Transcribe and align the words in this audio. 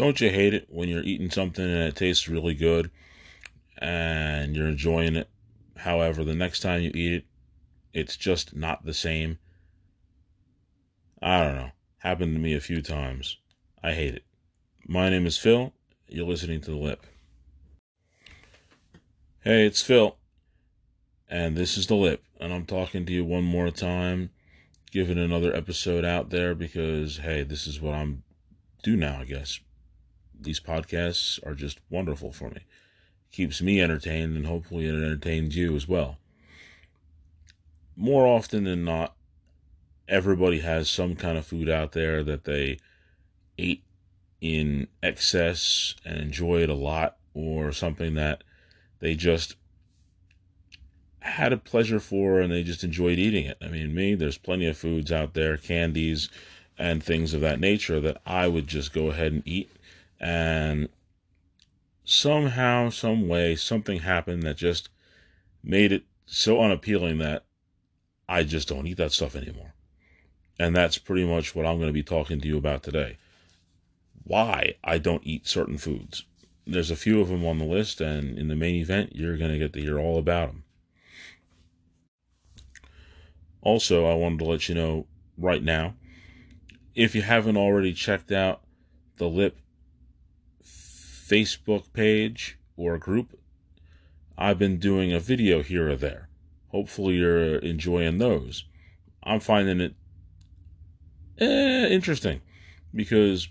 Don't 0.00 0.18
you 0.18 0.30
hate 0.30 0.54
it 0.54 0.66
when 0.70 0.88
you're 0.88 1.02
eating 1.02 1.28
something 1.30 1.62
and 1.62 1.82
it 1.82 1.94
tastes 1.94 2.26
really 2.26 2.54
good 2.54 2.90
and 3.76 4.56
you're 4.56 4.66
enjoying 4.66 5.14
it? 5.14 5.28
However, 5.76 6.24
the 6.24 6.34
next 6.34 6.60
time 6.60 6.80
you 6.80 6.90
eat 6.94 7.12
it, 7.12 7.24
it's 7.92 8.16
just 8.16 8.56
not 8.56 8.86
the 8.86 8.94
same. 8.94 9.38
I 11.20 11.44
don't 11.44 11.54
know. 11.54 11.70
Happened 11.98 12.34
to 12.34 12.40
me 12.40 12.54
a 12.54 12.62
few 12.62 12.80
times. 12.80 13.36
I 13.82 13.92
hate 13.92 14.14
it. 14.14 14.24
My 14.88 15.10
name 15.10 15.26
is 15.26 15.36
Phil. 15.36 15.74
You're 16.08 16.26
listening 16.26 16.62
to 16.62 16.70
The 16.70 16.78
Lip. 16.78 17.04
Hey, 19.40 19.66
it's 19.66 19.82
Phil. 19.82 20.16
And 21.28 21.58
this 21.58 21.76
is 21.76 21.88
The 21.88 21.94
Lip. 21.94 22.24
And 22.40 22.54
I'm 22.54 22.64
talking 22.64 23.04
to 23.04 23.12
you 23.12 23.26
one 23.26 23.44
more 23.44 23.70
time, 23.70 24.30
giving 24.90 25.18
another 25.18 25.54
episode 25.54 26.06
out 26.06 26.30
there 26.30 26.54
because, 26.54 27.18
hey, 27.18 27.42
this 27.42 27.66
is 27.66 27.82
what 27.82 27.92
I'm 27.94 28.22
do 28.82 28.96
now, 28.96 29.20
I 29.20 29.24
guess. 29.24 29.60
These 30.40 30.60
podcasts 30.60 31.44
are 31.46 31.54
just 31.54 31.80
wonderful 31.90 32.32
for 32.32 32.50
me. 32.50 32.60
Keeps 33.32 33.60
me 33.62 33.80
entertained 33.80 34.36
and 34.36 34.46
hopefully 34.46 34.86
it 34.86 34.94
entertains 34.94 35.56
you 35.56 35.76
as 35.76 35.86
well. 35.86 36.18
More 37.96 38.26
often 38.26 38.64
than 38.64 38.84
not, 38.84 39.14
everybody 40.08 40.60
has 40.60 40.90
some 40.90 41.14
kind 41.14 41.38
of 41.38 41.46
food 41.46 41.68
out 41.68 41.92
there 41.92 42.24
that 42.24 42.44
they 42.44 42.78
ate 43.58 43.84
in 44.40 44.88
excess 45.02 45.94
and 46.04 46.18
enjoy 46.18 46.62
it 46.62 46.70
a 46.70 46.74
lot, 46.74 47.16
or 47.34 47.72
something 47.72 48.14
that 48.14 48.42
they 49.00 49.14
just 49.14 49.56
had 51.20 51.52
a 51.52 51.58
pleasure 51.58 52.00
for 52.00 52.40
and 52.40 52.50
they 52.50 52.62
just 52.62 52.82
enjoyed 52.82 53.18
eating 53.18 53.44
it. 53.44 53.58
I 53.62 53.68
mean, 53.68 53.94
me, 53.94 54.14
there's 54.14 54.38
plenty 54.38 54.66
of 54.66 54.76
foods 54.76 55.12
out 55.12 55.34
there, 55.34 55.56
candies 55.56 56.28
and 56.78 57.02
things 57.02 57.34
of 57.34 57.42
that 57.42 57.60
nature 57.60 58.00
that 58.00 58.20
I 58.24 58.48
would 58.48 58.66
just 58.66 58.92
go 58.92 59.08
ahead 59.10 59.32
and 59.32 59.42
eat. 59.44 59.70
And 60.20 60.88
somehow, 62.04 62.90
some 62.90 63.26
way, 63.26 63.56
something 63.56 64.00
happened 64.00 64.42
that 64.42 64.56
just 64.56 64.90
made 65.62 65.92
it 65.92 66.04
so 66.26 66.60
unappealing 66.60 67.18
that 67.18 67.44
I 68.28 68.42
just 68.42 68.68
don't 68.68 68.86
eat 68.86 68.98
that 68.98 69.12
stuff 69.12 69.34
anymore. 69.34 69.74
And 70.58 70.76
that's 70.76 70.98
pretty 70.98 71.26
much 71.26 71.54
what 71.54 71.64
I'm 71.64 71.78
going 71.78 71.88
to 71.88 71.92
be 71.92 72.02
talking 72.02 72.40
to 72.40 72.48
you 72.48 72.58
about 72.58 72.82
today. 72.82 73.16
Why 74.22 74.74
I 74.84 74.98
don't 74.98 75.26
eat 75.26 75.48
certain 75.48 75.78
foods. 75.78 76.24
There's 76.66 76.90
a 76.90 76.96
few 76.96 77.20
of 77.20 77.28
them 77.28 77.44
on 77.46 77.58
the 77.58 77.64
list, 77.64 78.00
and 78.00 78.38
in 78.38 78.48
the 78.48 78.54
main 78.54 78.76
event, 78.76 79.16
you're 79.16 79.38
going 79.38 79.50
to 79.50 79.58
get 79.58 79.72
to 79.72 79.80
hear 79.80 79.98
all 79.98 80.18
about 80.18 80.48
them. 80.48 80.64
Also, 83.62 84.06
I 84.06 84.14
wanted 84.14 84.38
to 84.40 84.44
let 84.44 84.68
you 84.68 84.74
know 84.74 85.06
right 85.36 85.62
now 85.62 85.94
if 86.94 87.14
you 87.14 87.22
haven't 87.22 87.56
already 87.56 87.92
checked 87.92 88.30
out 88.30 88.62
the 89.16 89.28
Lip 89.28 89.58
Facebook 91.30 91.92
page 91.92 92.58
or 92.76 92.98
group, 92.98 93.38
I've 94.36 94.58
been 94.58 94.78
doing 94.78 95.12
a 95.12 95.20
video 95.20 95.62
here 95.62 95.90
or 95.90 95.96
there. 95.96 96.28
Hopefully, 96.68 97.14
you're 97.14 97.56
enjoying 97.56 98.18
those. 98.18 98.64
I'm 99.22 99.40
finding 99.40 99.80
it 99.80 99.94
eh, 101.38 101.88
interesting 101.88 102.40
because 102.94 103.48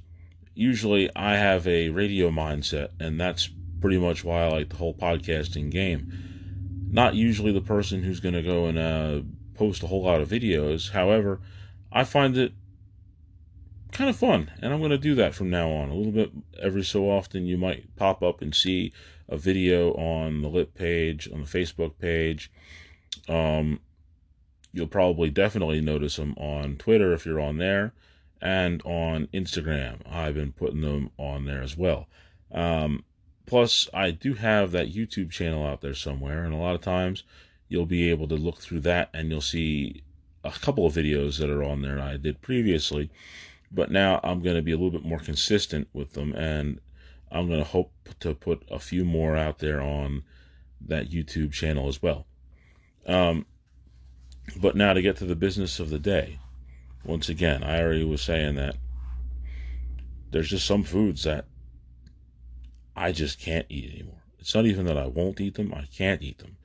usually 0.56 1.10
I 1.16 1.36
have 1.36 1.68
a 1.68 1.90
radio 1.90 2.30
mindset, 2.30 2.90
and 3.00 3.20
that's 3.20 3.50
pretty 3.80 3.98
much 3.98 4.24
why 4.24 4.44
I 4.44 4.48
like 4.48 4.70
the 4.70 4.78
whole 4.78 4.94
podcasting 4.94 5.70
game. 5.70 6.12
Not 6.92 7.16
usually 7.16 7.54
the 7.54 7.62
person 7.62 8.04
who's 8.04 8.20
going 8.20 8.36
to 8.36 8.42
go 8.42 8.66
and 8.66 8.78
uh, 8.78 9.22
post 9.54 9.84
a 9.84 9.88
whole 9.88 10.04
lot 10.04 10.22
of 10.22 10.30
videos. 10.30 10.92
However, 10.92 11.40
I 11.92 12.04
find 12.04 12.36
it 12.36 12.54
kind 13.92 14.09
of 14.09 14.16
fun, 14.16 14.52
and 14.62 14.73
I'm 14.73 14.80
going 14.80 14.92
to 14.92 14.98
do 14.98 15.16
that 15.16 15.36
from 15.36 15.50
now 15.50 15.70
on. 15.70 15.90
A 15.90 15.94
little 15.94 16.12
bit 16.12 16.32
every 16.62 16.84
so 16.84 17.09
often, 17.09 17.45
you 17.45 17.58
might 17.58 17.95
pop 17.95 18.22
up 18.23 18.42
and 18.42 18.54
see 18.54 18.94
a 19.28 19.38
video 19.38 19.94
on 19.94 20.42
the 20.42 20.48
Lip 20.50 20.73
page, 20.73 21.30
on 21.32 21.42
the 21.42 21.48
Facebook 21.48 21.98
page. 22.00 22.52
Um, 23.28 23.80
you'll 24.73 24.88
probably 24.88 25.30
definitely 25.30 25.82
notice 25.82 26.16
them 26.16 26.33
on 26.38 26.77
Twitter 26.77 27.14
if 27.14 27.26
you're 27.26 27.39
on 27.39 27.58
there, 27.58 27.94
and 28.42 28.82
on 28.86 29.27
Instagram. 29.33 30.00
I've 30.10 30.36
been 30.36 30.52
putting 30.52 30.82
them 30.82 31.11
on 31.17 31.45
there 31.45 31.61
as 31.61 31.77
well. 31.77 32.08
Um, 32.52 33.04
plus, 33.45 33.89
I 33.94 34.11
do 34.11 34.33
have 34.36 34.71
that 34.71 34.94
YouTube 34.94 35.32
channel 35.32 35.66
out 35.66 35.82
there 35.82 35.95
somewhere, 35.95 36.44
and 36.44 36.54
a 36.54 36.58
lot 36.58 36.76
of 36.76 36.82
times 36.82 37.23
you'll 37.67 37.86
be 37.86 38.10
able 38.10 38.27
to 38.27 38.36
look 38.36 38.60
through 38.60 38.80
that 38.82 39.10
and 39.14 39.30
you'll 39.30 39.42
see 39.42 40.04
a 40.44 40.52
couple 40.52 40.86
of 40.86 40.94
videos 40.94 41.38
that 41.39 41.50
are 41.50 41.64
on 41.64 41.82
there 41.82 42.00
I 42.00 42.17
did 42.17 42.42
previously. 42.42 43.11
But 43.72 43.92
now 43.92 44.20
I'm 44.24 44.42
going 44.42 44.56
to 44.56 44.62
be 44.62 44.72
a 44.72 44.76
little 44.76 44.92
bit 44.92 45.06
more 45.06 45.20
consistent 45.20 45.88
with 45.94 46.14
them, 46.14 46.34
and 46.34 46.80
I'm 47.32 47.48
going 47.48 47.60
to 47.60 47.66
hope 47.66 47.92
to 48.22 48.34
put 48.34 48.64
a 48.70 48.80
few 48.80 49.06
more 49.06 49.36
out 49.38 49.60
there 49.60 49.82
on 49.82 50.24
that 50.82 51.12
YouTube 51.12 51.52
channel 51.52 51.88
as 51.88 52.02
well. 52.02 52.26
Um, 53.06 53.46
but 54.60 54.76
now 54.76 54.94
to 54.94 55.02
get 55.02 55.18
to 55.18 55.26
the 55.26 55.36
business 55.36 55.80
of 55.80 55.90
the 55.90 56.00
day. 56.00 56.40
Once 57.06 57.30
again, 57.30 57.64
I 57.64 57.82
already 57.82 58.04
was 58.04 58.22
saying 58.22 58.56
that 58.56 58.76
there's 60.32 60.50
just 60.50 60.66
some 60.66 60.84
foods 60.84 61.24
that 61.24 61.46
I 62.96 63.12
just 63.12 63.40
can't 63.40 63.66
eat 63.70 63.92
anymore. 63.94 64.24
It's 64.38 64.54
not 64.54 64.66
even 64.66 64.86
that 64.86 64.98
I 64.98 65.08
won't 65.08 65.40
eat 65.40 65.56
them, 65.56 65.74
I 65.74 65.88
can't 65.96 66.22
eat 66.22 66.40
them 66.40 66.58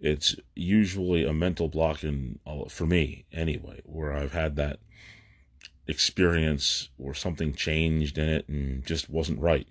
it's 0.00 0.34
usually 0.54 1.24
a 1.24 1.32
mental 1.32 1.68
block 1.68 2.02
in 2.02 2.38
uh, 2.46 2.64
for 2.68 2.86
me 2.86 3.24
anyway 3.32 3.80
where 3.84 4.12
i've 4.12 4.32
had 4.32 4.56
that 4.56 4.78
experience 5.90 6.88
or 6.98 7.14
something 7.14 7.52
changed 7.52 8.16
in 8.18 8.28
it 8.28 8.48
and 8.48 8.84
just 8.84 9.10
wasn't 9.10 9.40
right. 9.40 9.68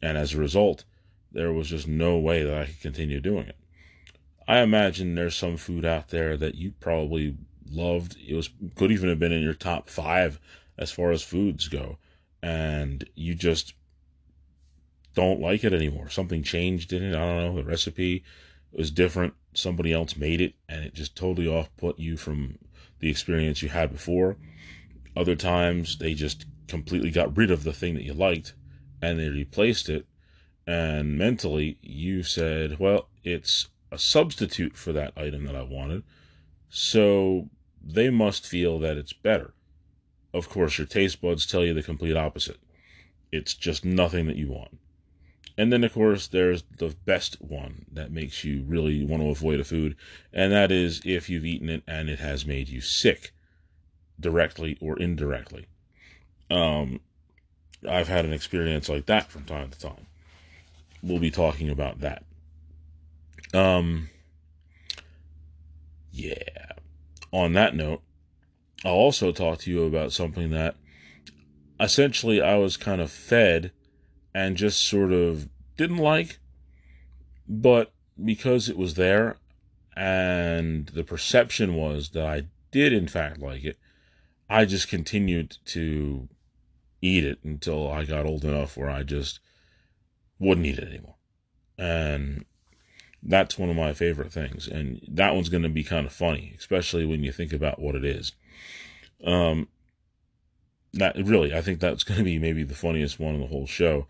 And 0.00 0.16
as 0.16 0.34
a 0.34 0.38
result 0.38 0.84
there 1.32 1.52
was 1.52 1.68
just 1.68 1.88
no 1.88 2.18
way 2.18 2.42
that 2.42 2.54
i 2.54 2.66
could 2.66 2.80
continue 2.80 3.20
doing 3.20 3.46
it. 3.46 3.56
I 4.46 4.60
imagine 4.60 5.14
there's 5.14 5.36
some 5.36 5.56
food 5.56 5.84
out 5.84 6.08
there 6.08 6.36
that 6.36 6.56
you 6.56 6.72
probably 6.80 7.36
loved. 7.70 8.16
It 8.26 8.34
was 8.34 8.50
could 8.74 8.92
even 8.92 9.08
have 9.08 9.18
been 9.18 9.32
in 9.32 9.42
your 9.42 9.54
top 9.54 9.88
five 9.88 10.40
as 10.76 10.90
far 10.90 11.10
as 11.10 11.22
foods 11.22 11.68
go. 11.68 11.98
And 12.42 13.08
you 13.14 13.34
just 13.34 13.74
don't 15.14 15.40
like 15.40 15.62
it 15.64 15.72
anymore. 15.72 16.10
Something 16.10 16.42
changed 16.42 16.92
in 16.92 17.02
it. 17.02 17.14
I 17.14 17.20
don't 17.20 17.54
know. 17.54 17.56
The 17.56 17.68
recipe 17.68 18.24
was 18.72 18.90
different. 18.90 19.34
Somebody 19.54 19.92
else 19.92 20.16
made 20.16 20.40
it 20.40 20.54
and 20.68 20.84
it 20.84 20.94
just 20.94 21.14
totally 21.14 21.46
off 21.46 21.74
put 21.76 21.98
you 21.98 22.16
from 22.16 22.58
the 22.98 23.10
experience 23.10 23.62
you 23.62 23.68
had 23.68 23.92
before. 23.92 24.36
Other 25.16 25.36
times 25.36 25.98
they 25.98 26.14
just 26.14 26.46
completely 26.68 27.10
got 27.10 27.36
rid 27.36 27.50
of 27.50 27.64
the 27.64 27.72
thing 27.72 27.94
that 27.94 28.04
you 28.04 28.14
liked 28.14 28.54
and 29.00 29.18
they 29.18 29.28
replaced 29.28 29.88
it. 29.88 30.06
And 30.66 31.18
mentally 31.18 31.78
you 31.82 32.22
said, 32.22 32.78
well, 32.78 33.08
it's 33.24 33.68
a 33.90 33.98
substitute 33.98 34.76
for 34.76 34.92
that 34.92 35.12
item 35.16 35.44
that 35.44 35.56
I 35.56 35.62
wanted. 35.62 36.02
So 36.68 37.50
they 37.84 38.10
must 38.10 38.46
feel 38.46 38.78
that 38.78 38.96
it's 38.96 39.12
better. 39.12 39.54
Of 40.32 40.48
course, 40.48 40.78
your 40.78 40.86
taste 40.86 41.20
buds 41.20 41.44
tell 41.44 41.64
you 41.64 41.74
the 41.74 41.82
complete 41.82 42.16
opposite. 42.16 42.58
It's 43.30 43.54
just 43.54 43.84
nothing 43.84 44.26
that 44.26 44.36
you 44.36 44.48
want. 44.48 44.78
And 45.58 45.70
then, 45.70 45.84
of 45.84 45.92
course, 45.92 46.28
there's 46.28 46.64
the 46.78 46.94
best 47.04 47.36
one 47.42 47.84
that 47.92 48.10
makes 48.10 48.42
you 48.42 48.62
really 48.66 49.04
want 49.04 49.22
to 49.22 49.28
avoid 49.28 49.60
a 49.60 49.64
food, 49.64 49.96
and 50.32 50.50
that 50.52 50.72
is 50.72 51.02
if 51.04 51.28
you've 51.28 51.44
eaten 51.44 51.68
it 51.68 51.82
and 51.86 52.08
it 52.08 52.20
has 52.20 52.46
made 52.46 52.68
you 52.70 52.80
sick, 52.80 53.32
directly 54.18 54.78
or 54.80 54.98
indirectly. 54.98 55.66
Um, 56.50 57.00
I've 57.88 58.08
had 58.08 58.24
an 58.24 58.32
experience 58.32 58.88
like 58.88 59.06
that 59.06 59.30
from 59.30 59.44
time 59.44 59.70
to 59.70 59.78
time. 59.78 60.06
We'll 61.02 61.18
be 61.18 61.30
talking 61.30 61.68
about 61.68 62.00
that. 62.00 62.24
Um, 63.52 64.10
yeah. 66.12 66.34
On 67.32 67.54
that 67.54 67.74
note, 67.74 68.02
I'll 68.84 68.92
also 68.92 69.32
talk 69.32 69.58
to 69.60 69.70
you 69.70 69.84
about 69.84 70.12
something 70.12 70.50
that 70.50 70.76
essentially 71.80 72.40
I 72.40 72.56
was 72.56 72.76
kind 72.76 73.00
of 73.00 73.10
fed 73.10 73.72
and 74.34 74.56
just 74.56 74.86
sort 74.86 75.12
of 75.12 75.48
didn't 75.76 75.98
like, 75.98 76.38
but 77.48 77.92
because 78.22 78.68
it 78.68 78.76
was 78.76 78.94
there 78.94 79.36
and 79.96 80.86
the 80.88 81.04
perception 81.04 81.74
was 81.74 82.10
that 82.10 82.24
I 82.24 82.44
did 82.70 82.92
in 82.92 83.08
fact 83.08 83.40
like 83.40 83.64
it, 83.64 83.78
I 84.52 84.66
just 84.66 84.88
continued 84.88 85.56
to 85.66 86.28
eat 87.00 87.24
it 87.24 87.38
until 87.42 87.90
I 87.90 88.04
got 88.04 88.26
old 88.26 88.44
enough 88.44 88.76
where 88.76 88.90
I 88.90 89.02
just 89.02 89.40
wouldn't 90.38 90.66
eat 90.66 90.78
it 90.78 90.88
anymore. 90.88 91.14
And 91.78 92.44
that's 93.22 93.58
one 93.58 93.70
of 93.70 93.76
my 93.76 93.94
favorite 93.94 94.30
things. 94.30 94.68
And 94.68 95.00
that 95.08 95.34
one's 95.34 95.48
going 95.48 95.62
to 95.62 95.70
be 95.70 95.82
kind 95.82 96.06
of 96.06 96.12
funny, 96.12 96.54
especially 96.58 97.06
when 97.06 97.24
you 97.24 97.32
think 97.32 97.54
about 97.54 97.80
what 97.80 97.94
it 97.94 98.04
is. 98.04 98.32
Um, 99.24 99.68
that 100.92 101.16
really, 101.16 101.54
I 101.54 101.62
think 101.62 101.80
that's 101.80 102.04
going 102.04 102.18
to 102.18 102.24
be 102.24 102.38
maybe 102.38 102.62
the 102.62 102.74
funniest 102.74 103.18
one 103.18 103.34
in 103.34 103.40
the 103.40 103.46
whole 103.46 103.66
show. 103.66 104.06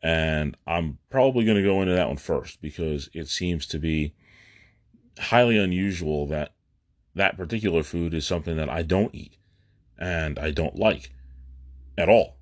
And 0.00 0.56
I'm 0.64 0.98
probably 1.10 1.44
going 1.44 1.56
to 1.56 1.68
go 1.68 1.82
into 1.82 1.94
that 1.94 2.06
one 2.06 2.18
first 2.18 2.62
because 2.62 3.10
it 3.14 3.26
seems 3.26 3.66
to 3.66 3.80
be 3.80 4.14
highly 5.18 5.58
unusual 5.58 6.28
that 6.28 6.52
that 7.16 7.36
particular 7.36 7.82
food 7.82 8.14
is 8.14 8.24
something 8.24 8.56
that 8.56 8.70
I 8.70 8.82
don't 8.82 9.12
eat 9.12 9.38
and 10.02 10.36
I 10.36 10.50
don't 10.50 10.76
like 10.76 11.12
at 11.96 12.08
all. 12.08 12.36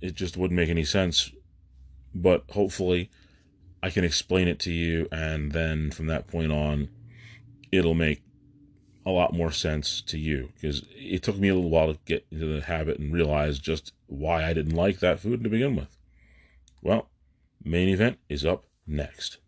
It 0.00 0.14
just 0.14 0.36
wouldn't 0.36 0.58
make 0.58 0.68
any 0.68 0.84
sense. 0.84 1.30
But 2.12 2.42
hopefully, 2.50 3.08
I 3.82 3.90
can 3.90 4.04
explain 4.04 4.48
it 4.48 4.58
to 4.60 4.72
you, 4.72 5.08
and 5.12 5.52
then 5.52 5.92
from 5.92 6.08
that 6.08 6.26
point 6.26 6.50
on, 6.50 6.88
it'll 7.70 7.94
make 7.94 8.22
a 9.06 9.10
lot 9.10 9.32
more 9.32 9.52
sense 9.52 10.00
to 10.00 10.18
you 10.18 10.50
because 10.54 10.84
it 10.96 11.22
took 11.22 11.38
me 11.38 11.48
a 11.48 11.54
little 11.54 11.70
while 11.70 11.92
to 11.92 11.98
get 12.04 12.26
into 12.30 12.46
the 12.46 12.62
habit 12.62 12.98
and 12.98 13.12
realize 13.12 13.58
just 13.58 13.92
why 14.06 14.44
I 14.44 14.52
didn't 14.52 14.74
like 14.74 14.98
that 14.98 15.20
food 15.20 15.44
to 15.44 15.50
begin 15.50 15.76
with. 15.76 15.96
Well, 16.82 17.10
main 17.62 17.88
event 17.88 18.18
is 18.28 18.44
up 18.44 18.64
next. 18.86 19.38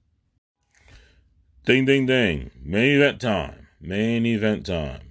Ding, 1.65 1.85
ding, 1.85 2.07
ding. 2.07 2.51
Main 2.63 2.97
event 2.97 3.21
time. 3.21 3.67
Main 3.81 4.25
event 4.25 4.67
time. 4.67 5.06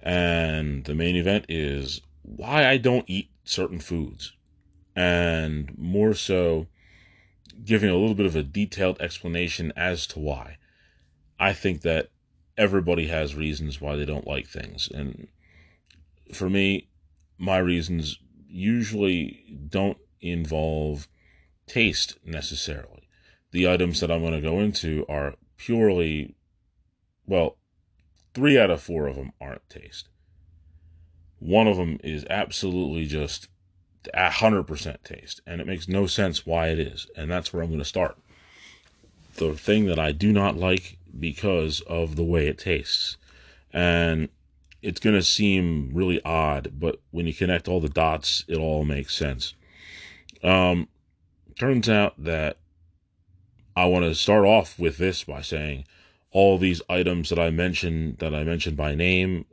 And 0.00 0.84
the 0.84 0.94
main 0.94 1.16
event 1.16 1.46
is 1.48 2.00
why 2.22 2.66
I 2.66 2.76
don't 2.76 3.08
eat 3.08 3.30
certain 3.44 3.80
foods. 3.80 4.32
And 4.94 5.76
more 5.78 6.14
so, 6.14 6.66
giving 7.64 7.90
a 7.90 7.96
little 7.96 8.14
bit 8.14 8.26
of 8.26 8.36
a 8.36 8.42
detailed 8.42 9.00
explanation 9.00 9.72
as 9.76 10.06
to 10.08 10.18
why. 10.18 10.58
I 11.38 11.52
think 11.52 11.82
that 11.82 12.10
everybody 12.56 13.06
has 13.06 13.34
reasons 13.34 13.80
why 13.80 13.96
they 13.96 14.04
don't 14.04 14.26
like 14.26 14.48
things. 14.48 14.88
And 14.92 15.28
for 16.32 16.50
me, 16.50 16.88
my 17.38 17.58
reasons 17.58 18.18
usually 18.48 19.58
don't 19.68 19.98
involve 20.20 21.08
taste 21.66 22.18
necessarily. 22.24 23.08
The 23.52 23.68
items 23.68 24.00
that 24.00 24.10
I'm 24.10 24.20
going 24.20 24.32
to 24.34 24.40
go 24.40 24.60
into 24.60 25.06
are 25.08 25.34
purely, 25.56 26.34
well, 27.26 27.56
three 28.38 28.56
out 28.56 28.70
of 28.70 28.80
four 28.80 29.08
of 29.08 29.16
them 29.16 29.32
aren't 29.40 29.68
taste. 29.68 30.06
One 31.40 31.66
of 31.66 31.76
them 31.76 31.98
is 32.04 32.24
absolutely 32.30 33.04
just 33.04 33.48
a 34.14 34.28
100% 34.28 35.02
taste, 35.02 35.40
and 35.44 35.60
it 35.60 35.66
makes 35.66 35.88
no 35.88 36.06
sense 36.06 36.46
why 36.46 36.68
it 36.68 36.78
is. 36.78 37.08
And 37.16 37.28
that's 37.28 37.52
where 37.52 37.64
I'm 37.64 37.68
going 37.68 37.80
to 37.80 37.84
start. 37.84 38.16
The 39.34 39.54
thing 39.54 39.86
that 39.86 39.98
I 39.98 40.12
do 40.12 40.32
not 40.32 40.56
like 40.56 40.98
because 41.18 41.80
of 41.80 42.14
the 42.14 42.22
way 42.22 42.46
it 42.46 42.58
tastes. 42.58 43.16
And 43.72 44.28
it's 44.82 45.00
going 45.00 45.16
to 45.16 45.22
seem 45.22 45.90
really 45.92 46.22
odd, 46.24 46.74
but 46.78 47.00
when 47.10 47.26
you 47.26 47.34
connect 47.34 47.66
all 47.66 47.80
the 47.80 47.88
dots, 47.88 48.44
it 48.46 48.58
all 48.58 48.84
makes 48.84 49.16
sense. 49.16 49.54
Um, 50.44 50.86
turns 51.58 51.88
out 51.88 52.14
that 52.22 52.58
I 53.74 53.86
want 53.86 54.04
to 54.04 54.14
start 54.14 54.44
off 54.44 54.78
with 54.78 54.96
this 54.96 55.24
by 55.24 55.40
saying 55.40 55.86
all 56.30 56.58
these 56.58 56.82
items 56.88 57.30
that 57.30 57.38
I 57.38 57.50
mentioned, 57.50 58.18
that 58.18 58.34
I 58.34 58.44
mentioned 58.44 58.76
by 58.76 58.94
name, 58.94 59.46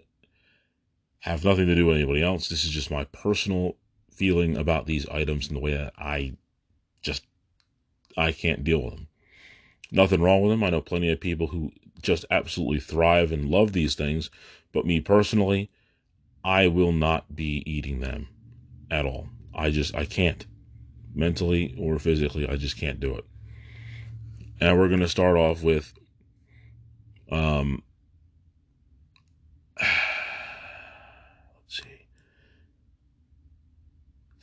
have 1.20 1.46
nothing 1.46 1.68
to 1.68 1.76
do 1.76 1.88
with 1.88 1.96
anybody 1.96 2.22
else. 2.22 2.50
This 2.50 2.64
is 2.64 2.70
just 2.70 2.92
my 2.92 3.06
personal 3.06 3.78
feeling 4.12 4.56
about 4.58 4.86
these 4.86 5.08
items 5.10 5.48
and 5.48 5.56
the 5.56 5.62
way 5.62 5.74
that 5.74 5.94
I 5.98 6.38
just 7.02 7.26
I 8.18 8.32
can't 8.32 8.64
deal 8.64 8.82
with 8.84 8.94
them. 8.94 9.08
Nothing 9.92 10.22
wrong 10.22 10.42
with 10.42 10.52
them. 10.52 10.64
I 10.64 10.70
know 10.70 10.82
plenty 10.82 11.12
of 11.12 11.20
people 11.20 11.48
who 11.48 11.72
just 12.02 12.26
absolutely 12.30 12.80
thrive 12.80 13.32
and 13.32 13.50
love 13.50 13.74
these 13.74 13.96
things, 13.96 14.30
but 14.72 14.86
me 14.86 15.00
personally, 15.02 15.70
I 16.44 16.68
will 16.68 16.92
not 16.92 17.36
be 17.36 17.64
eating 17.66 18.00
them 18.00 18.28
at 18.92 19.06
all. 19.06 19.30
I 19.54 19.72
just 19.72 19.96
I 19.96 20.06
can't. 20.06 20.46
Mentally 21.14 21.74
or 21.80 21.98
physically, 21.98 22.48
I 22.48 22.58
just 22.58 22.78
can't 22.78 23.00
do 23.00 23.16
it. 23.16 23.26
And 24.60 24.78
we're 24.78 24.90
going 24.90 25.00
to 25.00 25.08
start 25.08 25.38
off 25.38 25.64
with 25.64 25.94
um 27.32 27.82
let's 29.82 29.92
see. 31.68 32.08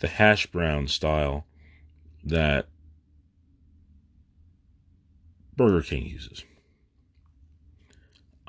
The 0.00 0.08
hash 0.08 0.46
brown 0.46 0.88
style 0.88 1.46
that 2.24 2.66
Burger 5.56 5.82
King 5.82 6.06
uses. 6.06 6.44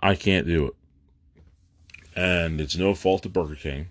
I 0.01 0.15
can't 0.15 0.47
do 0.47 0.67
it. 0.67 0.73
And 2.15 2.59
it's 2.59 2.75
no 2.75 2.93
fault 2.93 3.25
of 3.25 3.33
Burger 3.33 3.55
King. 3.55 3.87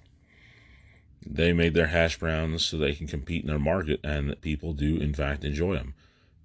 They 1.25 1.53
made 1.53 1.75
their 1.75 1.87
hash 1.87 2.19
browns 2.19 2.65
so 2.65 2.77
they 2.77 2.95
can 2.95 3.07
compete 3.07 3.43
in 3.43 3.49
their 3.49 3.59
market, 3.59 4.01
and 4.03 4.29
that 4.29 4.41
people 4.41 4.73
do, 4.73 4.97
in 4.97 5.15
fact, 5.15 5.45
enjoy 5.45 5.75
them. 5.75 5.95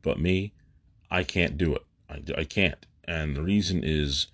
But 0.02 0.20
me, 0.20 0.54
I 1.10 1.24
can't 1.24 1.58
do 1.58 1.76
it. 1.76 1.84
I, 2.10 2.22
I 2.40 2.44
can't. 2.44 2.86
And 3.08 3.36
the 3.36 3.42
reason 3.42 3.84
is 3.84 4.28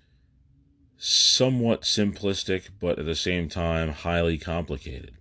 somewhat 0.96 1.82
simplistic, 1.82 2.70
but 2.80 2.98
at 2.98 3.06
the 3.06 3.14
same 3.14 3.48
time, 3.48 3.90
highly 3.90 4.38
complicated. 4.38 5.16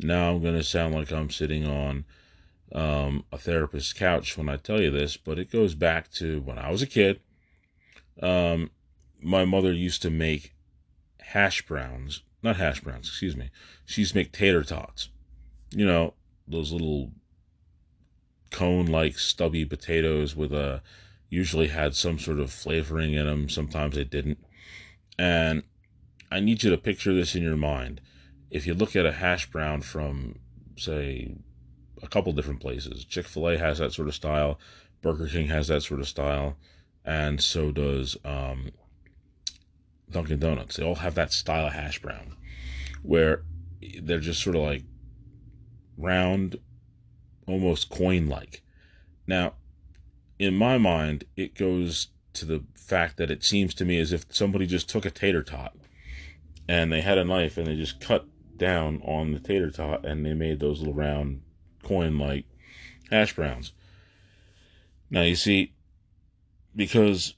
Now 0.00 0.30
I'm 0.30 0.42
going 0.42 0.54
to 0.54 0.64
sound 0.64 0.94
like 0.94 1.12
I'm 1.12 1.30
sitting 1.30 1.66
on 1.66 2.04
um, 2.74 3.24
a 3.30 3.38
therapist's 3.38 3.92
couch 3.92 4.38
when 4.38 4.48
I 4.48 4.56
tell 4.56 4.80
you 4.80 4.90
this, 4.90 5.16
but 5.16 5.38
it 5.38 5.50
goes 5.50 5.74
back 5.74 6.10
to 6.12 6.40
when 6.40 6.58
I 6.58 6.70
was 6.70 6.82
a 6.82 6.86
kid. 6.86 7.20
Um, 8.22 8.70
my 9.20 9.44
mother 9.44 9.72
used 9.72 10.02
to 10.02 10.10
make 10.10 10.54
hash 11.20 11.66
browns, 11.66 12.22
not 12.42 12.56
hash 12.56 12.80
browns, 12.80 13.08
excuse 13.08 13.36
me. 13.36 13.50
She 13.84 14.02
used 14.02 14.12
to 14.12 14.18
make 14.18 14.32
tater 14.32 14.62
tots. 14.62 15.08
You 15.70 15.86
know, 15.86 16.14
those 16.48 16.72
little 16.72 17.12
cone 18.50 18.86
like 18.86 19.18
stubby 19.18 19.64
potatoes 19.64 20.36
with 20.36 20.52
a 20.52 20.82
usually 21.32 21.68
had 21.68 21.96
some 21.96 22.18
sort 22.18 22.38
of 22.38 22.52
flavoring 22.52 23.14
in 23.14 23.24
them. 23.24 23.48
Sometimes 23.48 23.96
it 23.96 24.10
didn't. 24.10 24.38
And 25.18 25.62
I 26.30 26.40
need 26.40 26.62
you 26.62 26.68
to 26.70 26.76
picture 26.76 27.14
this 27.14 27.34
in 27.34 27.42
your 27.42 27.56
mind. 27.56 28.02
If 28.50 28.66
you 28.66 28.74
look 28.74 28.94
at 28.94 29.06
a 29.06 29.12
hash 29.12 29.50
brown 29.50 29.80
from, 29.80 30.38
say, 30.76 31.34
a 32.02 32.06
couple 32.06 32.34
different 32.34 32.60
places. 32.60 33.06
Chick 33.06 33.26
fil 33.26 33.48
A 33.48 33.56
has 33.56 33.78
that 33.78 33.94
sort 33.94 34.08
of 34.08 34.14
style, 34.14 34.60
Burger 35.00 35.26
King 35.26 35.46
has 35.46 35.68
that 35.68 35.82
sort 35.82 36.00
of 36.00 36.08
style, 36.08 36.58
and 37.02 37.40
so 37.40 37.72
does 37.72 38.14
um, 38.26 38.70
Dunkin' 40.10 40.38
Donuts. 40.38 40.76
They 40.76 40.84
all 40.84 40.96
have 40.96 41.14
that 41.14 41.32
style 41.32 41.68
of 41.68 41.72
hash 41.72 42.02
brown 42.02 42.36
where 43.02 43.42
they're 44.02 44.20
just 44.20 44.42
sort 44.42 44.56
of 44.56 44.62
like 44.62 44.84
round, 45.96 46.56
almost 47.46 47.88
coin 47.88 48.28
like. 48.28 48.62
Now, 49.26 49.54
in 50.38 50.54
my 50.54 50.78
mind, 50.78 51.24
it 51.36 51.54
goes 51.54 52.08
to 52.34 52.44
the 52.44 52.64
fact 52.74 53.16
that 53.16 53.30
it 53.30 53.44
seems 53.44 53.74
to 53.74 53.84
me 53.84 53.98
as 53.98 54.12
if 54.12 54.24
somebody 54.30 54.66
just 54.66 54.88
took 54.88 55.04
a 55.04 55.10
tater 55.10 55.42
tot 55.42 55.76
and 56.68 56.92
they 56.92 57.00
had 57.00 57.18
a 57.18 57.24
knife 57.24 57.56
and 57.56 57.66
they 57.66 57.76
just 57.76 58.00
cut 58.00 58.26
down 58.56 59.00
on 59.04 59.32
the 59.32 59.40
tater 59.40 59.70
tot 59.70 60.04
and 60.04 60.24
they 60.24 60.34
made 60.34 60.60
those 60.60 60.78
little 60.78 60.94
round 60.94 61.42
coin 61.82 62.18
like 62.18 62.44
hash 63.10 63.34
browns. 63.34 63.72
Now, 65.10 65.22
you 65.22 65.36
see, 65.36 65.74
because 66.74 67.34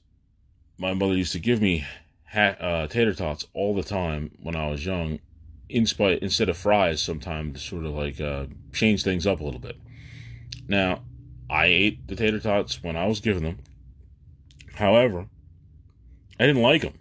my 0.77 0.93
mother 0.93 1.15
used 1.15 1.33
to 1.33 1.39
give 1.39 1.61
me 1.61 1.85
ha- 2.31 2.55
uh, 2.59 2.87
tater 2.87 3.13
tots 3.13 3.45
all 3.53 3.75
the 3.75 3.83
time 3.83 4.31
when 4.41 4.55
I 4.55 4.69
was 4.69 4.85
young, 4.85 5.19
in 5.67 5.85
spite, 5.85 6.19
instead 6.19 6.47
of 6.47 6.57
fries, 6.57 7.01
sometimes 7.01 7.53
to 7.53 7.59
sort 7.59 7.85
of 7.85 7.93
like 7.93 8.21
uh, 8.21 8.45
change 8.71 9.03
things 9.03 9.25
up 9.25 9.39
a 9.39 9.43
little 9.43 9.59
bit. 9.59 9.77
Now, 10.67 11.01
I 11.49 11.65
ate 11.67 12.07
the 12.07 12.15
tater 12.15 12.39
tots 12.39 12.81
when 12.83 12.95
I 12.95 13.05
was 13.05 13.19
given 13.19 13.43
them. 13.43 13.59
However, 14.75 15.27
I 16.39 16.47
didn't 16.47 16.61
like 16.61 16.81
them. 16.81 16.99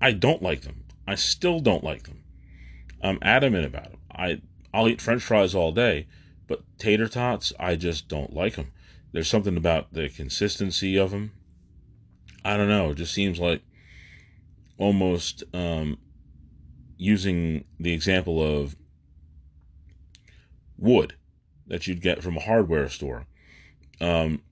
I 0.00 0.12
don't 0.12 0.42
like 0.42 0.62
them. 0.62 0.84
I 1.06 1.14
still 1.14 1.60
don't 1.60 1.84
like 1.84 2.04
them. 2.04 2.22
I'm 3.02 3.18
adamant 3.22 3.66
about 3.66 3.90
them. 3.90 4.00
I 4.10 4.40
I'll 4.72 4.88
eat 4.88 5.00
French 5.00 5.22
fries 5.22 5.54
all 5.54 5.72
day, 5.72 6.06
but 6.46 6.62
tater 6.78 7.08
tots, 7.08 7.52
I 7.58 7.76
just 7.76 8.08
don't 8.08 8.34
like 8.34 8.56
them. 8.56 8.72
There's 9.12 9.28
something 9.28 9.56
about 9.56 9.92
the 9.92 10.08
consistency 10.08 10.96
of 10.96 11.10
them. 11.10 11.32
I 12.44 12.56
don't 12.56 12.68
know. 12.68 12.90
It 12.90 12.96
just 12.96 13.14
seems 13.14 13.38
like 13.38 13.62
almost 14.78 15.42
um, 15.54 15.98
using 16.96 17.64
the 17.80 17.92
example 17.92 18.42
of 18.42 18.76
wood 20.76 21.14
that 21.66 21.86
you'd 21.86 22.00
get 22.00 22.22
from 22.22 22.36
a 22.36 22.40
hardware 22.40 22.88
store. 22.88 23.26
Um, 24.00 24.42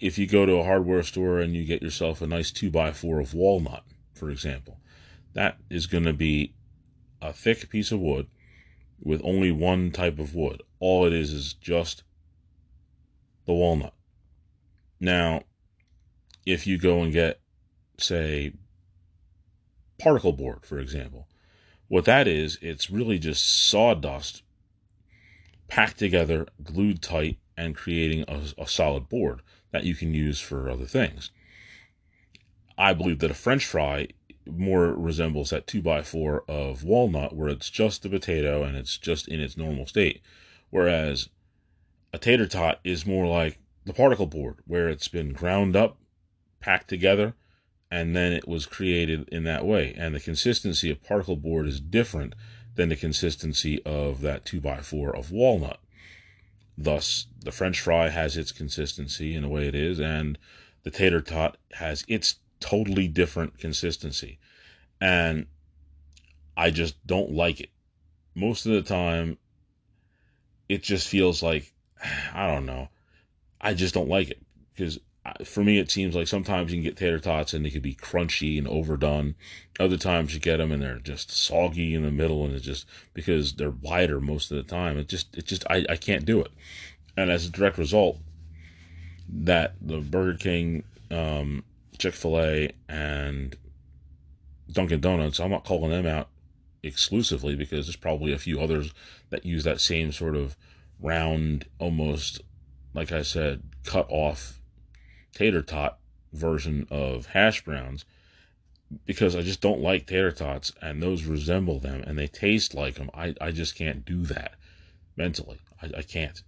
if 0.00 0.18
you 0.18 0.26
go 0.26 0.46
to 0.46 0.54
a 0.54 0.64
hardware 0.64 1.02
store 1.02 1.40
and 1.40 1.54
you 1.54 1.64
get 1.64 1.82
yourself 1.82 2.22
a 2.22 2.26
nice 2.26 2.52
2x4 2.52 3.20
of 3.20 3.34
walnut, 3.34 3.84
for 4.14 4.30
example, 4.30 4.80
that 5.34 5.58
is 5.70 5.86
going 5.86 6.04
to 6.04 6.12
be 6.12 6.54
a 7.20 7.32
thick 7.32 7.68
piece 7.68 7.90
of 7.90 8.00
wood 8.00 8.28
with 9.00 9.20
only 9.24 9.50
one 9.50 9.90
type 9.90 10.18
of 10.18 10.34
wood. 10.34 10.62
All 10.80 11.06
it 11.06 11.12
is 11.12 11.32
is 11.32 11.54
just 11.54 12.04
the 13.46 13.52
walnut. 13.52 13.94
Now, 15.00 15.42
if 16.46 16.66
you 16.66 16.78
go 16.78 17.02
and 17.02 17.12
get, 17.12 17.40
say, 17.98 18.52
particle 19.98 20.32
board, 20.32 20.64
for 20.64 20.78
example, 20.78 21.28
what 21.88 22.04
that 22.04 22.28
is, 22.28 22.58
it's 22.60 22.90
really 22.90 23.18
just 23.18 23.68
sawdust 23.68 24.42
packed 25.68 25.98
together, 25.98 26.46
glued 26.62 27.02
tight, 27.02 27.38
and 27.56 27.76
creating 27.76 28.24
a, 28.28 28.40
a 28.62 28.66
solid 28.66 29.08
board 29.08 29.42
that 29.70 29.84
you 29.84 29.94
can 29.94 30.14
use 30.14 30.40
for 30.40 30.70
other 30.70 30.86
things. 30.86 31.30
I 32.76 32.94
believe 32.94 33.18
that 33.18 33.30
a 33.30 33.34
French 33.34 33.66
fry 33.66 34.08
more 34.46 34.94
resembles 34.94 35.50
that 35.50 35.66
2x4 35.66 36.48
of 36.48 36.84
walnut, 36.84 37.34
where 37.34 37.48
it's 37.48 37.68
just 37.68 38.02
the 38.02 38.08
potato 38.08 38.62
and 38.62 38.76
it's 38.76 38.96
just 38.96 39.28
in 39.28 39.40
its 39.40 39.56
normal 39.56 39.86
state. 39.86 40.22
Whereas 40.70 41.28
a 42.12 42.18
tater 42.18 42.46
tot 42.46 42.80
is 42.84 43.04
more 43.04 43.26
like 43.26 43.58
the 43.84 43.92
particle 43.92 44.26
board, 44.26 44.56
where 44.66 44.88
it's 44.88 45.08
been 45.08 45.32
ground 45.32 45.76
up, 45.76 45.98
packed 46.60 46.88
together, 46.88 47.34
and 47.90 48.14
then 48.14 48.32
it 48.32 48.46
was 48.46 48.66
created 48.66 49.28
in 49.30 49.44
that 49.44 49.64
way. 49.64 49.94
And 49.96 50.14
the 50.14 50.20
consistency 50.20 50.90
of 50.90 51.02
particle 51.02 51.36
board 51.36 51.66
is 51.66 51.80
different 51.80 52.34
than 52.78 52.88
the 52.90 52.96
consistency 52.96 53.82
of 53.82 54.20
that 54.20 54.44
2x4 54.44 55.18
of 55.18 55.32
walnut. 55.32 55.80
Thus, 56.78 57.26
the 57.40 57.50
French 57.50 57.80
fry 57.80 58.08
has 58.08 58.36
its 58.36 58.52
consistency 58.52 59.34
in 59.34 59.42
the 59.42 59.48
way 59.48 59.66
it 59.66 59.74
is, 59.74 59.98
and 59.98 60.38
the 60.84 60.92
tater 60.92 61.20
tot 61.20 61.56
has 61.72 62.04
its 62.06 62.36
totally 62.60 63.08
different 63.08 63.58
consistency. 63.58 64.38
And 65.00 65.46
I 66.56 66.70
just 66.70 67.04
don't 67.04 67.32
like 67.32 67.58
it. 67.58 67.70
Most 68.36 68.64
of 68.64 68.70
the 68.70 68.82
time, 68.82 69.38
it 70.68 70.84
just 70.84 71.08
feels 71.08 71.42
like, 71.42 71.72
I 72.32 72.46
don't 72.46 72.64
know. 72.64 72.90
I 73.60 73.74
just 73.74 73.92
don't 73.92 74.08
like 74.08 74.30
it 74.30 74.40
because 74.72 75.00
for 75.44 75.64
me, 75.64 75.78
it 75.78 75.90
seems 75.90 76.14
like 76.14 76.28
sometimes 76.28 76.70
you 76.70 76.78
can 76.78 76.84
get 76.84 76.96
tater 76.96 77.18
tots 77.18 77.52
and 77.52 77.64
they 77.64 77.70
could 77.70 77.82
be 77.82 77.94
crunchy 77.94 78.58
and 78.58 78.68
overdone. 78.68 79.34
Other 79.80 79.96
times 79.96 80.34
you 80.34 80.40
get 80.40 80.58
them 80.58 80.72
and 80.72 80.82
they're 80.82 80.98
just 80.98 81.30
soggy 81.30 81.94
in 81.94 82.02
the 82.02 82.10
middle, 82.10 82.44
and 82.44 82.54
it's 82.54 82.64
just 82.64 82.86
because 83.14 83.54
they're 83.54 83.70
wider 83.70 84.20
most 84.20 84.50
of 84.50 84.56
the 84.56 84.62
time. 84.62 84.98
It 84.98 85.08
just, 85.08 85.36
it 85.36 85.46
just, 85.46 85.64
I, 85.70 85.84
I 85.88 85.96
can't 85.96 86.24
do 86.24 86.40
it. 86.40 86.50
And 87.16 87.30
as 87.30 87.46
a 87.46 87.50
direct 87.50 87.78
result, 87.78 88.18
that 89.28 89.74
the 89.80 89.98
Burger 89.98 90.38
King, 90.38 90.84
um, 91.10 91.64
Chick 91.98 92.14
Fil 92.14 92.40
A, 92.40 92.70
and 92.88 93.56
Dunkin' 94.70 95.00
Donuts, 95.00 95.40
I'm 95.40 95.50
not 95.50 95.64
calling 95.64 95.90
them 95.90 96.06
out 96.06 96.28
exclusively 96.82 97.56
because 97.56 97.86
there's 97.86 97.96
probably 97.96 98.32
a 98.32 98.38
few 98.38 98.60
others 98.60 98.92
that 99.30 99.44
use 99.44 99.64
that 99.64 99.80
same 99.80 100.12
sort 100.12 100.36
of 100.36 100.56
round, 101.00 101.66
almost 101.78 102.40
like 102.94 103.12
I 103.12 103.22
said, 103.22 103.62
cut 103.84 104.06
off 104.08 104.57
tater 105.32 105.62
tot 105.62 105.98
version 106.32 106.86
of 106.90 107.26
hash 107.26 107.64
browns 107.64 108.04
because 109.04 109.36
I 109.36 109.42
just 109.42 109.60
don't 109.60 109.80
like 109.80 110.06
tater 110.06 110.32
tots 110.32 110.72
and 110.80 111.02
those 111.02 111.24
resemble 111.24 111.78
them 111.78 112.02
and 112.06 112.18
they 112.18 112.26
taste 112.26 112.74
like 112.74 112.94
them. 112.94 113.10
I, 113.14 113.34
I 113.40 113.50
just 113.50 113.74
can't 113.74 114.04
do 114.04 114.22
that 114.26 114.54
mentally. 115.16 115.58
I, 115.82 115.98
I 115.98 116.02
can't. 116.02 116.42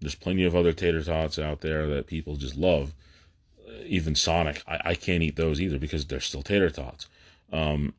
There's 0.00 0.14
plenty 0.14 0.44
of 0.44 0.56
other 0.56 0.72
tater 0.72 1.02
tots 1.02 1.38
out 1.38 1.60
there 1.60 1.86
that 1.88 2.06
people 2.06 2.36
just 2.36 2.56
love. 2.56 2.94
Even 3.86 4.14
Sonic, 4.14 4.62
I, 4.66 4.80
I 4.86 4.94
can't 4.94 5.22
eat 5.22 5.36
those 5.36 5.60
either 5.60 5.78
because 5.78 6.06
they're 6.06 6.20
still 6.20 6.42
tater 6.42 6.70
tots. 6.70 7.08
Um, 7.52 7.94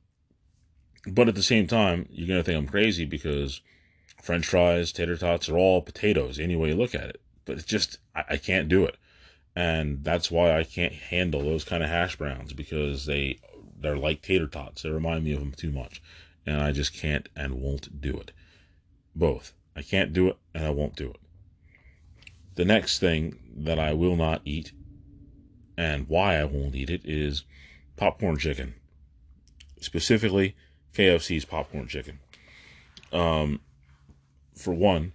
but 1.05 1.27
at 1.27 1.35
the 1.35 1.43
same 1.43 1.67
time, 1.67 2.07
you're 2.09 2.27
going 2.27 2.39
to 2.39 2.43
think 2.43 2.57
I'm 2.57 2.67
crazy 2.67 3.05
because 3.05 3.61
french 4.21 4.47
fries, 4.47 4.91
tater 4.91 5.17
tots 5.17 5.49
are 5.49 5.57
all 5.57 5.81
potatoes 5.81 6.39
any 6.39 6.55
way 6.55 6.69
you 6.69 6.75
look 6.75 6.95
at 6.95 7.09
it. 7.09 7.21
But 7.45 7.57
it's 7.57 7.65
just, 7.65 7.99
I, 8.15 8.23
I 8.31 8.37
can't 8.37 8.69
do 8.69 8.85
it 8.85 8.97
and 9.55 10.03
that's 10.03 10.31
why 10.31 10.57
I 10.57 10.63
can't 10.63 10.93
handle 10.93 11.41
those 11.41 11.63
kind 11.63 11.83
of 11.83 11.89
hash 11.89 12.15
browns 12.15 12.53
because 12.53 13.05
they 13.05 13.39
they're 13.79 13.97
like 13.97 14.21
tater 14.21 14.47
tots. 14.47 14.83
They 14.83 14.89
remind 14.89 15.23
me 15.23 15.33
of 15.33 15.39
them 15.39 15.51
too 15.51 15.71
much, 15.71 16.01
and 16.45 16.61
I 16.61 16.71
just 16.71 16.93
can't 16.93 17.29
and 17.35 17.55
won't 17.55 18.01
do 18.01 18.17
it. 18.17 18.31
Both. 19.15 19.53
I 19.75 19.81
can't 19.81 20.13
do 20.13 20.27
it 20.27 20.37
and 20.53 20.65
I 20.65 20.69
won't 20.69 20.95
do 20.95 21.09
it. 21.09 21.17
The 22.55 22.65
next 22.65 22.99
thing 22.99 23.39
that 23.55 23.79
I 23.79 23.93
will 23.93 24.15
not 24.15 24.41
eat 24.45 24.71
and 25.77 26.07
why 26.07 26.35
I 26.35 26.45
won't 26.45 26.75
eat 26.75 26.89
it 26.89 27.01
is 27.03 27.43
popcorn 27.95 28.37
chicken. 28.37 28.75
Specifically, 29.81 30.55
KFC's 30.93 31.45
popcorn 31.45 31.87
chicken. 31.87 32.19
Um, 33.11 33.61
for 34.55 34.73
one, 34.73 35.13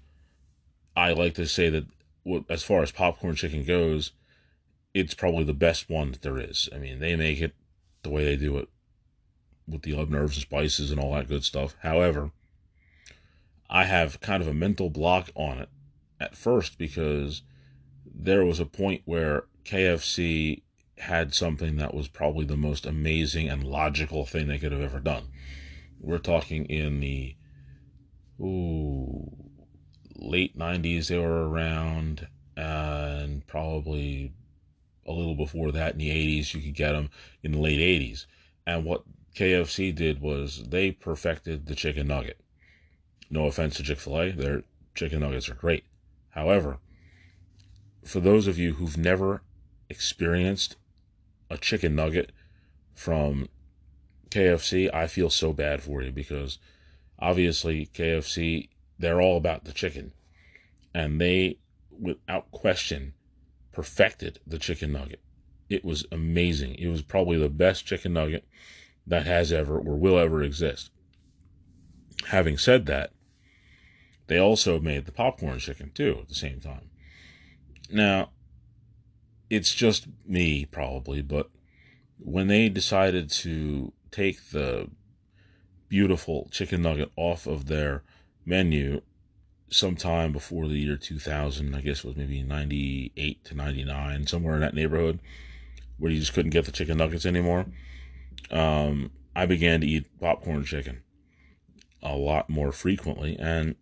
I 0.96 1.12
like 1.12 1.34
to 1.34 1.46
say 1.46 1.70
that 1.70 1.86
as 2.48 2.64
far 2.64 2.82
as 2.82 2.90
popcorn 2.90 3.36
chicken 3.36 3.64
goes, 3.64 4.12
it's 4.98 5.14
probably 5.14 5.44
the 5.44 5.54
best 5.54 5.88
one 5.88 6.10
that 6.10 6.22
there 6.22 6.38
is. 6.38 6.68
I 6.74 6.78
mean, 6.78 6.98
they 6.98 7.14
make 7.14 7.40
it 7.40 7.54
the 8.02 8.10
way 8.10 8.24
they 8.24 8.36
do 8.36 8.58
it 8.58 8.68
with 9.68 9.82
the 9.82 9.94
love, 9.94 10.10
nerves 10.10 10.36
and 10.36 10.42
spices 10.42 10.90
and 10.90 10.98
all 10.98 11.14
that 11.14 11.28
good 11.28 11.44
stuff. 11.44 11.76
However, 11.82 12.32
I 13.70 13.84
have 13.84 14.20
kind 14.20 14.42
of 14.42 14.48
a 14.48 14.54
mental 14.54 14.90
block 14.90 15.30
on 15.36 15.58
it 15.58 15.68
at 16.18 16.36
first 16.36 16.78
because 16.78 17.42
there 18.04 18.44
was 18.44 18.58
a 18.58 18.66
point 18.66 19.02
where 19.04 19.44
KFC 19.64 20.62
had 20.96 21.32
something 21.32 21.76
that 21.76 21.94
was 21.94 22.08
probably 22.08 22.44
the 22.44 22.56
most 22.56 22.84
amazing 22.84 23.48
and 23.48 23.62
logical 23.62 24.26
thing 24.26 24.48
they 24.48 24.58
could 24.58 24.72
have 24.72 24.80
ever 24.80 24.98
done. 24.98 25.28
We're 26.00 26.18
talking 26.18 26.64
in 26.64 26.98
the 26.98 27.36
ooh, 28.40 29.30
late 30.16 30.58
90s, 30.58 31.06
they 31.06 31.18
were 31.18 31.48
around, 31.48 32.26
and 32.56 33.46
probably 33.46 34.32
a 35.08 35.12
little 35.12 35.34
before 35.34 35.72
that 35.72 35.92
in 35.92 35.98
the 35.98 36.10
80s. 36.10 36.54
You 36.54 36.60
could 36.60 36.74
get 36.74 36.92
them 36.92 37.10
in 37.42 37.52
the 37.52 37.58
late 37.58 37.80
80s. 37.80 38.26
And 38.66 38.84
what 38.84 39.02
KFC 39.34 39.94
did 39.94 40.20
was 40.20 40.64
they 40.68 40.92
perfected 40.92 41.66
the 41.66 41.74
chicken 41.74 42.08
nugget. 42.08 42.40
No 43.30 43.46
offense 43.46 43.76
to 43.76 43.82
Chick 43.82 43.98
fil 43.98 44.20
A, 44.20 44.30
their 44.30 44.62
chicken 44.94 45.20
nuggets 45.20 45.48
are 45.48 45.54
great. 45.54 45.84
However, 46.30 46.78
for 48.04 48.20
those 48.20 48.46
of 48.46 48.58
you 48.58 48.74
who've 48.74 48.96
never 48.96 49.42
experienced 49.88 50.76
a 51.50 51.56
chicken 51.56 51.94
nugget 51.94 52.32
from 52.94 53.48
KFC, 54.30 54.92
I 54.92 55.06
feel 55.06 55.30
so 55.30 55.52
bad 55.52 55.82
for 55.82 56.02
you 56.02 56.12
because 56.12 56.58
obviously 57.18 57.86
KFC, 57.86 58.68
they're 58.98 59.20
all 59.20 59.36
about 59.36 59.64
the 59.64 59.72
chicken. 59.72 60.12
And 60.94 61.20
they, 61.20 61.58
without 61.90 62.50
question, 62.50 63.14
perfected 63.78 64.40
the 64.44 64.58
chicken 64.58 64.90
nugget. 64.90 65.20
It 65.68 65.84
was 65.84 66.04
amazing. 66.10 66.74
It 66.74 66.88
was 66.88 67.00
probably 67.00 67.38
the 67.38 67.48
best 67.48 67.86
chicken 67.86 68.14
nugget 68.14 68.44
that 69.06 69.24
has 69.24 69.52
ever 69.52 69.78
or 69.78 69.96
will 69.96 70.18
ever 70.18 70.42
exist. 70.42 70.90
Having 72.26 72.58
said 72.58 72.86
that, 72.86 73.12
they 74.26 74.36
also 74.36 74.80
made 74.80 75.06
the 75.06 75.12
popcorn 75.12 75.60
chicken 75.60 75.92
too 75.94 76.18
at 76.22 76.28
the 76.28 76.34
same 76.34 76.58
time. 76.58 76.90
Now, 77.88 78.30
it's 79.48 79.72
just 79.72 80.08
me 80.26 80.64
probably, 80.64 81.22
but 81.22 81.48
when 82.18 82.48
they 82.48 82.68
decided 82.68 83.30
to 83.30 83.92
take 84.10 84.50
the 84.50 84.90
beautiful 85.88 86.48
chicken 86.50 86.82
nugget 86.82 87.12
off 87.14 87.46
of 87.46 87.66
their 87.66 88.02
menu 88.44 89.02
sometime 89.70 90.32
before 90.32 90.66
the 90.66 90.78
year 90.78 90.96
2000, 90.96 91.74
I 91.74 91.80
guess 91.80 91.98
it 91.98 92.04
was 92.04 92.16
maybe 92.16 92.42
98 92.42 93.44
to 93.44 93.54
99, 93.54 94.26
somewhere 94.26 94.54
in 94.54 94.60
that 94.60 94.74
neighborhood, 94.74 95.20
where 95.98 96.10
you 96.10 96.20
just 96.20 96.32
couldn't 96.32 96.50
get 96.50 96.64
the 96.64 96.72
chicken 96.72 96.98
nuggets 96.98 97.26
anymore. 97.26 97.66
Um, 98.50 99.10
I 99.34 99.46
began 99.46 99.80
to 99.80 99.86
eat 99.86 100.06
popcorn 100.20 100.64
chicken 100.64 101.02
a 102.02 102.16
lot 102.16 102.48
more 102.48 102.72
frequently, 102.72 103.36
and 103.38 103.74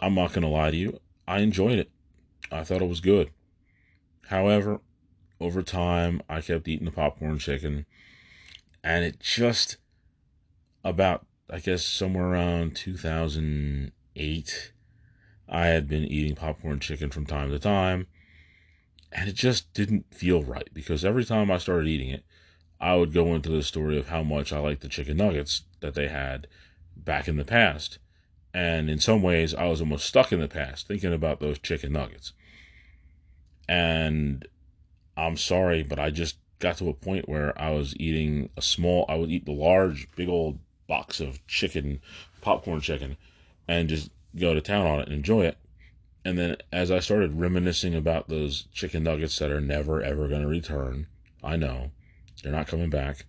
I'm 0.00 0.14
not 0.14 0.32
going 0.32 0.42
to 0.42 0.48
lie 0.48 0.70
to 0.70 0.76
you, 0.76 1.00
I 1.26 1.40
enjoyed 1.40 1.78
it. 1.78 1.90
I 2.50 2.64
thought 2.64 2.82
it 2.82 2.88
was 2.88 3.00
good. 3.00 3.30
However, 4.28 4.80
over 5.40 5.62
time, 5.62 6.22
I 6.28 6.40
kept 6.40 6.68
eating 6.68 6.86
the 6.86 6.90
popcorn 6.90 7.38
chicken, 7.38 7.86
and 8.82 9.04
it 9.04 9.20
just 9.20 9.76
about, 10.82 11.26
I 11.50 11.58
guess, 11.58 11.84
somewhere 11.84 12.26
around 12.26 12.74
2000 12.76 13.92
eight, 14.18 14.72
I 15.48 15.66
had 15.66 15.88
been 15.88 16.04
eating 16.04 16.34
popcorn 16.34 16.80
chicken 16.80 17.10
from 17.10 17.24
time 17.24 17.50
to 17.50 17.58
time, 17.58 18.06
and 19.10 19.28
it 19.28 19.34
just 19.34 19.72
didn't 19.72 20.12
feel 20.12 20.42
right 20.42 20.68
because 20.74 21.04
every 21.04 21.24
time 21.24 21.50
I 21.50 21.58
started 21.58 21.88
eating 21.88 22.10
it, 22.10 22.24
I 22.80 22.94
would 22.94 23.12
go 23.12 23.34
into 23.34 23.48
the 23.48 23.62
story 23.62 23.98
of 23.98 24.08
how 24.08 24.22
much 24.22 24.52
I 24.52 24.58
liked 24.58 24.82
the 24.82 24.88
chicken 24.88 25.16
nuggets 25.16 25.62
that 25.80 25.94
they 25.94 26.08
had 26.08 26.46
back 26.96 27.26
in 27.26 27.36
the 27.36 27.44
past. 27.44 27.98
And 28.54 28.88
in 28.90 28.98
some 28.98 29.22
ways, 29.22 29.54
I 29.54 29.66
was 29.66 29.80
almost 29.80 30.06
stuck 30.06 30.32
in 30.32 30.40
the 30.40 30.48
past 30.48 30.86
thinking 30.86 31.12
about 31.12 31.40
those 31.40 31.58
chicken 31.58 31.92
nuggets. 31.92 32.32
And 33.68 34.46
I'm 35.16 35.36
sorry, 35.36 35.82
but 35.82 35.98
I 35.98 36.10
just 36.10 36.36
got 36.58 36.78
to 36.78 36.88
a 36.88 36.94
point 36.94 37.28
where 37.28 37.58
I 37.60 37.70
was 37.70 37.94
eating 37.98 38.50
a 38.56 38.62
small, 38.62 39.04
I 39.08 39.16
would 39.16 39.30
eat 39.30 39.46
the 39.46 39.52
large, 39.52 40.08
big 40.16 40.28
old 40.28 40.58
box 40.86 41.20
of 41.20 41.44
chicken, 41.46 42.00
popcorn 42.40 42.80
chicken, 42.80 43.16
and 43.68 43.88
just 43.88 44.10
go 44.34 44.54
to 44.54 44.60
town 44.60 44.86
on 44.86 45.00
it 45.00 45.06
and 45.06 45.12
enjoy 45.12 45.44
it. 45.44 45.58
And 46.24 46.36
then 46.36 46.56
as 46.72 46.90
I 46.90 46.98
started 46.98 47.38
reminiscing 47.38 47.94
about 47.94 48.28
those 48.28 48.66
chicken 48.72 49.04
nuggets 49.04 49.38
that 49.38 49.50
are 49.50 49.60
never 49.60 50.02
ever 50.02 50.26
going 50.28 50.42
to 50.42 50.48
return, 50.48 51.06
I 51.44 51.56
know 51.56 51.92
they're 52.42 52.52
not 52.52 52.66
coming 52.66 52.90
back. 52.90 53.26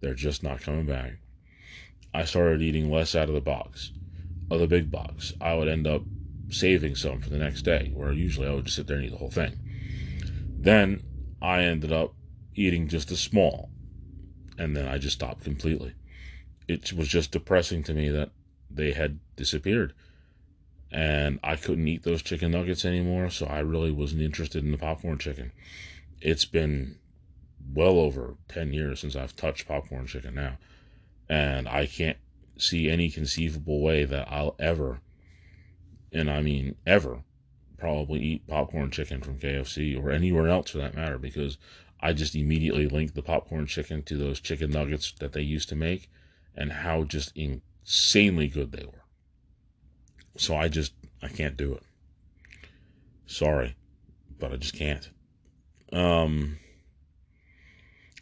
They're 0.00 0.14
just 0.14 0.42
not 0.42 0.60
coming 0.60 0.86
back. 0.86 1.12
I 2.12 2.24
started 2.24 2.62
eating 2.62 2.90
less 2.90 3.14
out 3.14 3.28
of 3.28 3.34
the 3.34 3.40
box, 3.40 3.92
of 4.50 4.58
the 4.60 4.66
big 4.66 4.90
box. 4.90 5.32
I 5.40 5.54
would 5.54 5.68
end 5.68 5.86
up 5.86 6.02
saving 6.50 6.96
some 6.96 7.20
for 7.20 7.30
the 7.30 7.38
next 7.38 7.62
day, 7.62 7.90
where 7.94 8.12
usually 8.12 8.48
I 8.48 8.54
would 8.54 8.64
just 8.64 8.76
sit 8.76 8.86
there 8.86 8.96
and 8.96 9.06
eat 9.06 9.10
the 9.10 9.16
whole 9.16 9.30
thing. 9.30 9.58
Then 10.58 11.02
I 11.40 11.62
ended 11.62 11.92
up 11.92 12.14
eating 12.54 12.88
just 12.88 13.10
a 13.10 13.16
small 13.16 13.70
And 14.58 14.76
then 14.76 14.86
I 14.86 14.98
just 14.98 15.14
stopped 15.14 15.44
completely. 15.44 15.94
It 16.68 16.92
was 16.92 17.08
just 17.08 17.32
depressing 17.32 17.82
to 17.84 17.94
me 17.94 18.10
that 18.10 18.30
they 18.74 18.92
had 18.92 19.18
disappeared. 19.36 19.94
And 20.90 21.40
I 21.42 21.56
couldn't 21.56 21.88
eat 21.88 22.02
those 22.02 22.22
chicken 22.22 22.50
nuggets 22.50 22.84
anymore, 22.84 23.30
so 23.30 23.46
I 23.46 23.60
really 23.60 23.90
wasn't 23.90 24.22
interested 24.22 24.62
in 24.62 24.72
the 24.72 24.78
popcorn 24.78 25.18
chicken. 25.18 25.52
It's 26.20 26.44
been 26.44 26.96
well 27.74 27.98
over 27.98 28.36
10 28.48 28.72
years 28.72 29.00
since 29.00 29.16
I've 29.16 29.34
touched 29.34 29.68
popcorn 29.68 30.06
chicken 30.06 30.34
now. 30.34 30.58
And 31.28 31.68
I 31.68 31.86
can't 31.86 32.18
see 32.58 32.90
any 32.90 33.10
conceivable 33.10 33.80
way 33.80 34.04
that 34.04 34.30
I'll 34.30 34.54
ever, 34.58 35.00
and 36.12 36.30
I 36.30 36.42
mean 36.42 36.76
ever, 36.86 37.22
probably 37.78 38.20
eat 38.20 38.46
popcorn 38.46 38.90
chicken 38.90 39.22
from 39.22 39.38
KFC 39.38 40.00
or 40.00 40.10
anywhere 40.10 40.48
else 40.48 40.70
for 40.70 40.78
that 40.78 40.94
matter 40.94 41.18
because 41.18 41.56
I 42.00 42.12
just 42.12 42.34
immediately 42.34 42.86
link 42.86 43.14
the 43.14 43.22
popcorn 43.22 43.66
chicken 43.66 44.02
to 44.04 44.16
those 44.16 44.40
chicken 44.40 44.70
nuggets 44.70 45.12
that 45.20 45.32
they 45.32 45.42
used 45.42 45.68
to 45.70 45.76
make 45.76 46.10
and 46.54 46.70
how 46.70 47.04
just 47.04 47.32
insanely 47.82 48.48
good 48.48 48.72
they 48.72 48.84
were. 48.84 49.04
So 50.36 50.56
I 50.56 50.68
just, 50.68 50.92
I 51.22 51.28
can't 51.28 51.56
do 51.56 51.74
it. 51.74 51.82
Sorry, 53.26 53.76
but 54.38 54.52
I 54.52 54.56
just 54.56 54.74
can't. 54.74 55.08
Um, 55.92 56.58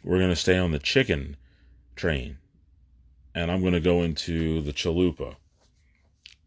we're 0.03 0.19
going 0.19 0.29
to 0.29 0.35
stay 0.35 0.57
on 0.57 0.71
the 0.71 0.79
chicken 0.79 1.37
train 1.95 2.37
and 3.33 3.51
I'm 3.51 3.61
going 3.61 3.73
to 3.73 3.79
go 3.79 4.03
into 4.03 4.61
the 4.61 4.73
chalupa. 4.73 5.35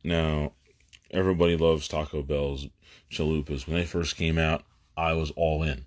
Now, 0.02 0.52
everybody 1.10 1.56
loves 1.56 1.88
Taco 1.88 2.22
Bell's 2.22 2.66
chalupas. 3.10 3.66
When 3.66 3.76
they 3.76 3.86
first 3.86 4.16
came 4.16 4.38
out, 4.38 4.64
I 4.96 5.14
was 5.14 5.30
all 5.32 5.62
in. 5.62 5.86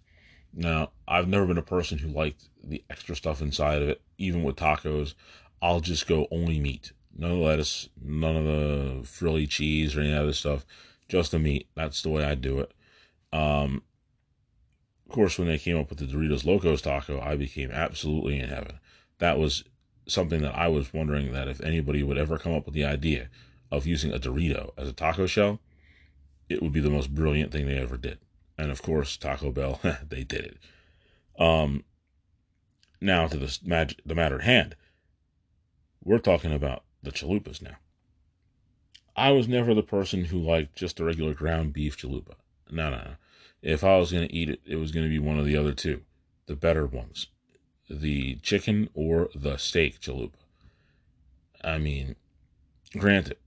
Now, 0.53 0.91
I've 1.07 1.27
never 1.27 1.46
been 1.46 1.57
a 1.57 1.63
person 1.63 2.00
who 2.00 2.10
liked 2.10 2.50
the 2.63 2.84
extra 2.89 3.15
stuff 3.15 3.41
inside 3.41 3.81
of 3.81 3.89
it. 3.89 4.01
Even 4.17 4.43
with 4.43 4.55
tacos, 4.55 5.13
I'll 5.62 5.81
just 5.81 6.07
go 6.07 6.27
only 6.31 6.60
meat. 6.60 6.91
No 7.17 7.39
lettuce, 7.39 7.89
none 8.00 8.36
of 8.36 8.43
the 8.43 9.01
frilly 9.03 9.47
cheese 9.47 9.95
or 9.95 10.01
any 10.01 10.13
other 10.13 10.33
stuff. 10.33 10.65
Just 11.09 11.31
the 11.31 11.39
meat. 11.39 11.67
That's 11.75 12.01
the 12.03 12.09
way 12.09 12.24
I 12.24 12.36
do 12.36 12.59
it. 12.59 12.71
Um, 13.33 13.81
of 15.07 15.12
course, 15.12 15.39
when 15.39 15.47
they 15.47 15.57
came 15.57 15.77
up 15.77 15.89
with 15.89 16.00
the 16.00 16.05
Doritos 16.05 16.45
Locos 16.45 16.81
taco, 16.81 17.19
I 17.19 17.36
became 17.36 17.71
absolutely 17.71 18.39
in 18.39 18.50
heaven. 18.50 18.79
That 19.17 19.39
was 19.39 19.63
something 20.07 20.41
that 20.41 20.55
I 20.55 20.67
was 20.67 20.93
wondering 20.93 21.31
that 21.33 21.47
if 21.47 21.59
anybody 21.62 22.03
would 22.03 22.17
ever 22.17 22.38
come 22.38 22.53
up 22.53 22.65
with 22.65 22.75
the 22.75 22.86
idea 22.86 23.29
of 23.71 23.88
using 23.88 24.13
a 24.13 24.19
Dorito 24.19 24.71
as 24.77 24.88
a 24.88 24.93
taco 24.93 25.25
shell, 25.25 25.59
it 26.50 26.62
would 26.62 26.71
be 26.71 26.79
the 26.79 26.89
most 26.89 27.13
brilliant 27.13 27.51
thing 27.51 27.65
they 27.65 27.77
ever 27.77 27.97
did. 27.97 28.19
And 28.57 28.71
of 28.71 28.81
course, 28.81 29.17
Taco 29.17 29.51
Bell, 29.51 29.79
they 30.09 30.24
did 30.24 30.45
it. 30.45 30.57
Um, 31.39 31.83
now 33.01 33.27
to 33.27 33.38
the, 33.38 33.57
mag- 33.63 34.00
the 34.05 34.15
matter 34.15 34.36
at 34.36 34.43
hand. 34.45 34.75
We're 36.03 36.19
talking 36.19 36.53
about 36.53 36.83
the 37.08 37.18
chalupas 37.18 37.62
now. 37.62 37.78
I 39.16 39.32
was 39.32 39.48
never 39.48 39.74
the 39.74 39.84
person 39.84 40.26
who 40.26 40.38
liked 40.38 40.76
just 40.76 41.00
a 41.00 41.04
regular 41.04 41.34
ground 41.34 41.74
beef 41.74 41.98
chalupa. 41.98 42.36
No, 42.70 42.90
no, 42.90 42.98
no. 42.98 43.12
If 43.62 43.84
I 43.84 43.98
was 43.98 44.12
going 44.12 44.28
to 44.28 44.34
eat 44.34 44.50
it, 44.50 44.62
it 44.66 44.76
was 44.76 44.92
going 44.92 45.06
to 45.06 45.10
be 45.10 45.20
one 45.20 45.40
of 45.40 45.46
the 45.46 45.58
other 45.58 45.74
two, 45.74 46.02
the 46.46 46.56
better 46.56 46.86
ones 46.86 47.28
the 47.90 48.36
chicken 48.42 48.90
or 48.94 49.30
the 49.34 49.58
steak 49.58 50.02
chalupa. 50.02 50.32
I 51.64 51.78
mean, 51.78 52.16
granted, 52.98 53.38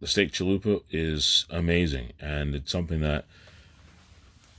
the 0.00 0.06
steak 0.06 0.32
chalupa 0.32 0.82
is 0.90 1.46
amazing 1.50 2.12
and 2.20 2.54
it's 2.54 2.72
something 2.72 3.00
that 3.02 3.26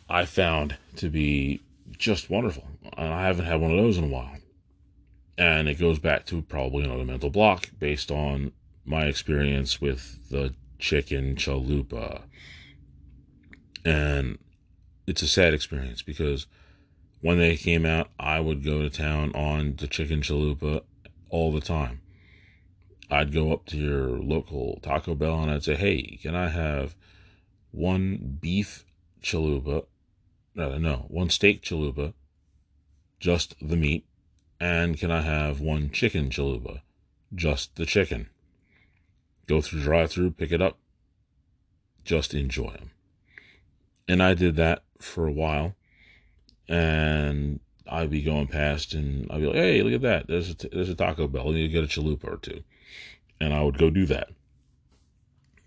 I 0.07 0.25
found 0.25 0.77
to 0.97 1.09
be 1.09 1.61
just 1.97 2.29
wonderful. 2.29 2.67
I 2.95 3.25
haven't 3.25 3.45
had 3.45 3.59
one 3.59 3.71
of 3.71 3.77
those 3.77 3.97
in 3.97 4.03
a 4.03 4.07
while. 4.07 4.37
And 5.41 5.67
it 5.67 5.79
goes 5.79 5.97
back 5.97 6.27
to 6.27 6.43
probably 6.43 6.83
another 6.83 7.03
mental 7.03 7.31
block 7.31 7.71
based 7.79 8.11
on 8.11 8.51
my 8.85 9.05
experience 9.05 9.81
with 9.81 10.29
the 10.29 10.53
chicken 10.77 11.35
chalupa. 11.35 12.21
And 13.83 14.37
it's 15.07 15.23
a 15.23 15.27
sad 15.27 15.55
experience 15.55 16.03
because 16.03 16.45
when 17.21 17.39
they 17.39 17.57
came 17.57 17.87
out, 17.87 18.11
I 18.19 18.39
would 18.39 18.63
go 18.63 18.83
to 18.83 18.89
town 18.91 19.31
on 19.33 19.77
the 19.77 19.87
chicken 19.87 20.21
chalupa 20.21 20.83
all 21.31 21.51
the 21.51 21.59
time. 21.59 22.01
I'd 23.09 23.33
go 23.33 23.51
up 23.51 23.65
to 23.69 23.77
your 23.77 24.09
local 24.19 24.77
Taco 24.83 25.15
Bell 25.15 25.41
and 25.41 25.49
I'd 25.49 25.63
say, 25.63 25.73
"Hey, 25.73 26.19
can 26.21 26.35
I 26.35 26.49
have 26.49 26.95
one 27.71 28.37
beef 28.39 28.85
chalupa? 29.23 29.87
Rather, 30.55 30.77
no, 30.77 31.07
one 31.07 31.31
steak 31.31 31.63
chalupa, 31.63 32.13
just 33.19 33.55
the 33.59 33.75
meat, 33.75 34.05
and 34.61 34.97
can 34.97 35.11
I 35.11 35.21
have 35.21 35.59
one 35.59 35.89
chicken 35.89 36.29
chalupa, 36.29 36.81
just 37.35 37.75
the 37.75 37.85
chicken?" 37.85 38.29
Go 39.47 39.59
through 39.59 39.81
drive-through, 39.81 40.31
pick 40.31 40.53
it 40.53 40.61
up, 40.61 40.77
just 42.05 42.33
enjoy 42.33 42.71
them. 42.71 42.91
And 44.07 44.23
I 44.23 44.33
did 44.33 44.55
that 44.55 44.83
for 44.99 45.27
a 45.27 45.31
while 45.31 45.75
and 46.67 47.59
I'd 47.87 48.09
be 48.09 48.21
going 48.21 48.47
past 48.47 48.93
and 48.93 49.29
I'd 49.29 49.41
be 49.41 49.47
like, 49.47 49.55
hey, 49.55 49.81
look 49.81 49.93
at 49.93 50.01
that. 50.01 50.27
There's 50.27 50.51
a, 50.51 50.69
there's 50.69 50.89
a 50.89 50.95
Taco 50.95 51.27
Bell. 51.27 51.53
You 51.53 51.67
get 51.67 51.83
a 51.83 51.87
chalupa 51.87 52.25
or 52.25 52.37
two. 52.37 52.63
And 53.39 53.53
I 53.53 53.63
would 53.63 53.77
go 53.77 53.89
do 53.89 54.05
that. 54.05 54.29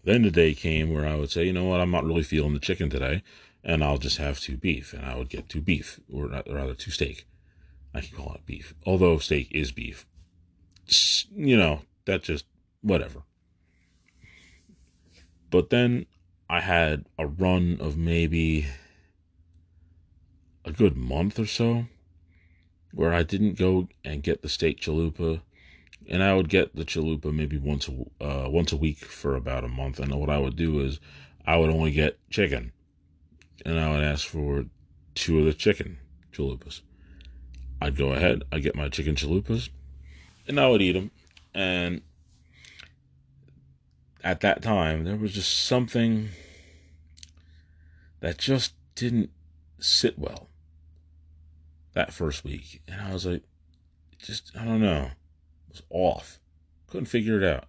Then 0.04 0.22
the 0.22 0.30
day 0.30 0.54
came 0.54 0.92
where 0.92 1.07
I 1.07 1.16
would 1.16 1.30
say, 1.30 1.44
you 1.44 1.52
know 1.52 1.64
what, 1.64 1.80
I'm 1.80 1.90
not 1.90 2.04
really 2.04 2.22
feeling 2.22 2.54
the 2.54 2.61
chicken 2.61 2.90
today, 2.90 3.22
and 3.62 3.83
I'll 3.83 3.98
just 3.98 4.18
have 4.18 4.38
two 4.38 4.57
beef. 4.57 4.92
And 4.92 5.04
I 5.04 5.16
would 5.16 5.30
get 5.30 5.48
two 5.48 5.62
beef, 5.62 5.98
or 6.12 6.28
rather, 6.28 6.74
two 6.74 6.90
steak. 6.90 7.26
I 7.94 8.00
can 8.00 8.16
call 8.16 8.35
it 8.35 8.46
beef. 8.46 8.74
Although 8.85 9.18
steak 9.18 9.48
is 9.52 9.72
beef. 9.72 10.07
You 11.35 11.57
know, 11.57 11.83
that 12.07 12.22
just, 12.22 12.44
whatever. 12.83 13.22
But 15.50 15.70
then 15.70 16.07
I 16.50 16.61
had 16.61 17.07
a 17.18 17.26
run 17.26 17.78
of 17.80 17.96
maybe 17.96 18.66
a 20.64 20.72
good 20.72 20.96
month 20.96 21.38
or 21.38 21.46
so 21.46 21.87
where 22.92 23.12
I 23.12 23.22
didn't 23.22 23.59
go 23.59 23.88
and 24.04 24.22
get 24.22 24.42
the 24.42 24.48
steak 24.48 24.80
chalupa, 24.80 25.40
and 26.09 26.22
I 26.22 26.35
would 26.35 26.48
get 26.48 26.74
the 26.76 26.85
chalupa 26.85 27.33
maybe 27.33 27.59
once 27.59 27.88
a 27.88 28.24
uh, 28.24 28.48
once 28.48 28.72
a 28.72 28.76
week 28.76 28.98
for 29.04 29.35
about 29.37 29.64
a 29.64 29.68
month. 29.68 29.98
And 29.98 30.14
what 30.14 30.30
I 30.30 30.38
would 30.38 30.57
do 30.57 30.80
is 30.80 31.00
I 31.46 31.57
would 31.57 31.70
only 31.70 31.90
get 31.90 32.18
chicken, 32.30 32.72
and 33.64 33.78
I 33.78 33.90
would 33.90 34.04
ask 34.04 34.26
for 34.26 34.66
two 35.14 35.40
of 35.40 35.44
the 35.44 35.54
chicken 35.54 35.98
chalupas. 36.33 36.83
I'd 37.85 37.99
go 37.99 38.14
ahead, 38.14 38.44
I'd 38.51 38.62
get 38.62 38.75
my 38.75 38.88
chicken 38.88 39.14
chalupas, 39.14 39.68
and 40.49 40.59
I 40.59 40.68
would 40.68 40.81
eat 40.81 40.92
them. 40.92 41.11
And 41.55 42.01
at 44.23 44.40
that 44.40 44.62
time, 44.62 45.05
there 45.05 45.16
was 45.16 45.35
just 45.35 45.66
something 45.66 46.31
that 48.20 48.38
just 48.38 48.73
didn't 48.94 49.29
sit 49.79 50.18
well 50.18 50.49
that 51.92 52.14
first 52.14 52.42
week. 52.42 52.81
And 52.88 53.03
I 53.03 53.12
was 53.12 53.27
like, 53.27 53.42
just, 54.18 54.51
I 54.59 54.64
don't 54.64 54.81
know. 54.81 55.11
It 55.68 55.68
was 55.68 55.83
off. 55.90 56.40
Couldn't 56.87 57.05
figure 57.05 57.37
it 57.37 57.44
out. 57.44 57.66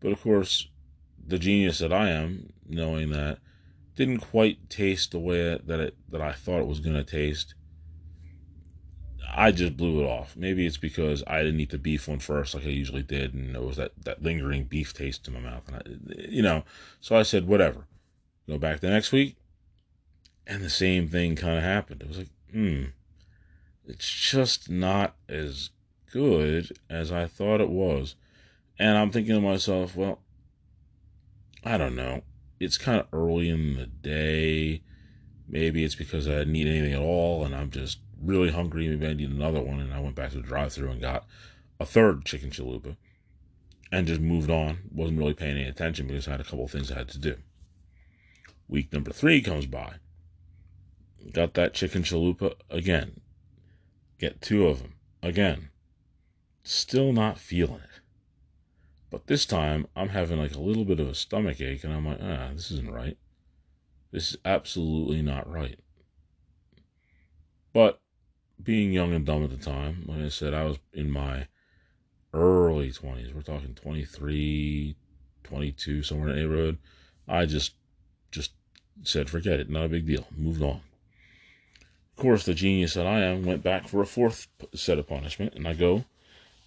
But 0.00 0.12
of 0.12 0.22
course, 0.22 0.68
the 1.26 1.38
genius 1.38 1.80
that 1.80 1.92
I 1.92 2.08
am, 2.08 2.54
knowing 2.66 3.10
that 3.10 3.40
didn't 3.94 4.20
quite 4.20 4.70
taste 4.70 5.10
the 5.10 5.18
way 5.18 5.60
that 5.62 5.80
it 5.80 5.96
that 6.08 6.22
I 6.22 6.32
thought 6.32 6.60
it 6.60 6.66
was 6.66 6.80
gonna 6.80 7.04
taste. 7.04 7.54
I 9.32 9.52
just 9.52 9.76
blew 9.76 10.02
it 10.02 10.06
off. 10.06 10.36
Maybe 10.36 10.66
it's 10.66 10.76
because 10.76 11.22
I 11.26 11.42
didn't 11.42 11.60
eat 11.60 11.70
the 11.70 11.78
beef 11.78 12.08
one 12.08 12.18
first, 12.18 12.54
like 12.54 12.64
I 12.64 12.70
usually 12.70 13.02
did, 13.02 13.34
and 13.34 13.54
there 13.54 13.62
was 13.62 13.76
that, 13.76 13.92
that 14.04 14.22
lingering 14.22 14.64
beef 14.64 14.92
taste 14.92 15.28
in 15.28 15.34
my 15.34 15.40
mouth, 15.40 15.62
and 15.68 15.76
I, 15.76 16.26
you 16.28 16.42
know. 16.42 16.64
So 17.00 17.16
I 17.16 17.22
said, 17.22 17.46
whatever. 17.46 17.86
Go 18.48 18.58
back 18.58 18.80
the 18.80 18.90
next 18.90 19.12
week, 19.12 19.36
and 20.46 20.62
the 20.62 20.70
same 20.70 21.08
thing 21.08 21.36
kind 21.36 21.56
of 21.56 21.62
happened. 21.62 22.02
It 22.02 22.08
was 22.08 22.18
like, 22.18 22.30
hmm, 22.50 22.84
it's 23.86 24.10
just 24.10 24.68
not 24.70 25.14
as 25.28 25.70
good 26.12 26.72
as 26.88 27.12
I 27.12 27.26
thought 27.26 27.60
it 27.60 27.70
was. 27.70 28.16
And 28.78 28.96
I'm 28.96 29.10
thinking 29.10 29.34
to 29.34 29.40
myself, 29.40 29.94
well, 29.94 30.20
I 31.64 31.76
don't 31.76 31.96
know. 31.96 32.22
It's 32.58 32.78
kind 32.78 33.00
of 33.00 33.06
early 33.12 33.48
in 33.48 33.76
the 33.76 33.86
day. 33.86 34.82
Maybe 35.48 35.84
it's 35.84 35.94
because 35.94 36.26
I 36.26 36.38
didn't 36.38 36.56
eat 36.56 36.66
anything 36.66 36.94
at 36.94 37.00
all 37.00 37.44
and 37.44 37.54
I'm 37.54 37.70
just 37.70 37.98
really 38.22 38.50
hungry. 38.50 38.88
Maybe 38.88 39.06
I 39.06 39.14
need 39.14 39.30
another 39.30 39.60
one. 39.60 39.80
And 39.80 39.92
I 39.92 40.00
went 40.00 40.14
back 40.14 40.30
to 40.30 40.36
the 40.36 40.42
drive 40.42 40.72
through 40.72 40.90
and 40.90 41.00
got 41.00 41.26
a 41.78 41.86
third 41.86 42.24
chicken 42.24 42.50
chalupa 42.50 42.96
and 43.92 44.06
just 44.06 44.20
moved 44.20 44.50
on. 44.50 44.78
Wasn't 44.92 45.18
really 45.18 45.34
paying 45.34 45.56
any 45.56 45.68
attention 45.68 46.06
because 46.06 46.28
I 46.28 46.32
had 46.32 46.40
a 46.40 46.44
couple 46.44 46.66
things 46.68 46.90
I 46.90 46.98
had 46.98 47.08
to 47.08 47.18
do. 47.18 47.36
Week 48.68 48.92
number 48.92 49.10
three 49.12 49.40
comes 49.40 49.66
by. 49.66 49.94
Got 51.32 51.54
that 51.54 51.74
chicken 51.74 52.02
chalupa 52.02 52.54
again. 52.70 53.20
Get 54.18 54.40
two 54.40 54.66
of 54.66 54.80
them. 54.80 54.94
Again. 55.22 55.70
Still 56.62 57.12
not 57.12 57.38
feeling 57.38 57.80
it. 57.80 58.00
But 59.10 59.26
this 59.26 59.44
time, 59.44 59.88
I'm 59.96 60.10
having 60.10 60.38
like 60.38 60.54
a 60.54 60.60
little 60.60 60.84
bit 60.84 61.00
of 61.00 61.08
a 61.08 61.14
stomach 61.14 61.60
ache, 61.60 61.82
and 61.82 61.92
I'm 61.92 62.06
like, 62.06 62.20
ah, 62.22 62.50
this 62.54 62.70
isn't 62.70 62.92
right. 62.92 63.18
This 64.12 64.30
is 64.30 64.36
absolutely 64.44 65.20
not 65.20 65.50
right. 65.50 65.80
But 67.72 68.00
being 68.62 68.92
young 68.92 69.12
and 69.12 69.24
dumb 69.26 69.44
at 69.44 69.50
the 69.50 69.56
time, 69.56 70.04
like 70.06 70.20
I 70.20 70.28
said, 70.28 70.54
I 70.54 70.64
was 70.64 70.78
in 70.92 71.10
my 71.10 71.46
early 72.32 72.90
20s. 72.90 73.34
We're 73.34 73.42
talking 73.42 73.74
23, 73.74 74.96
22, 75.44 76.02
somewhere 76.02 76.28
in 76.30 76.34
the 76.34 76.40
neighborhood. 76.42 76.78
I 77.28 77.46
just, 77.46 77.74
just 78.30 78.52
said, 79.02 79.30
forget 79.30 79.60
it, 79.60 79.70
not 79.70 79.84
a 79.84 79.88
big 79.88 80.06
deal, 80.06 80.26
moved 80.36 80.62
on. 80.62 80.80
Of 82.16 82.22
course, 82.22 82.44
the 82.44 82.54
genius 82.54 82.94
that 82.94 83.06
I 83.06 83.20
am 83.20 83.44
went 83.44 83.62
back 83.62 83.88
for 83.88 84.02
a 84.02 84.06
fourth 84.06 84.48
set 84.74 84.98
of 84.98 85.08
punishment, 85.08 85.54
and 85.54 85.66
I 85.66 85.74
go 85.74 86.04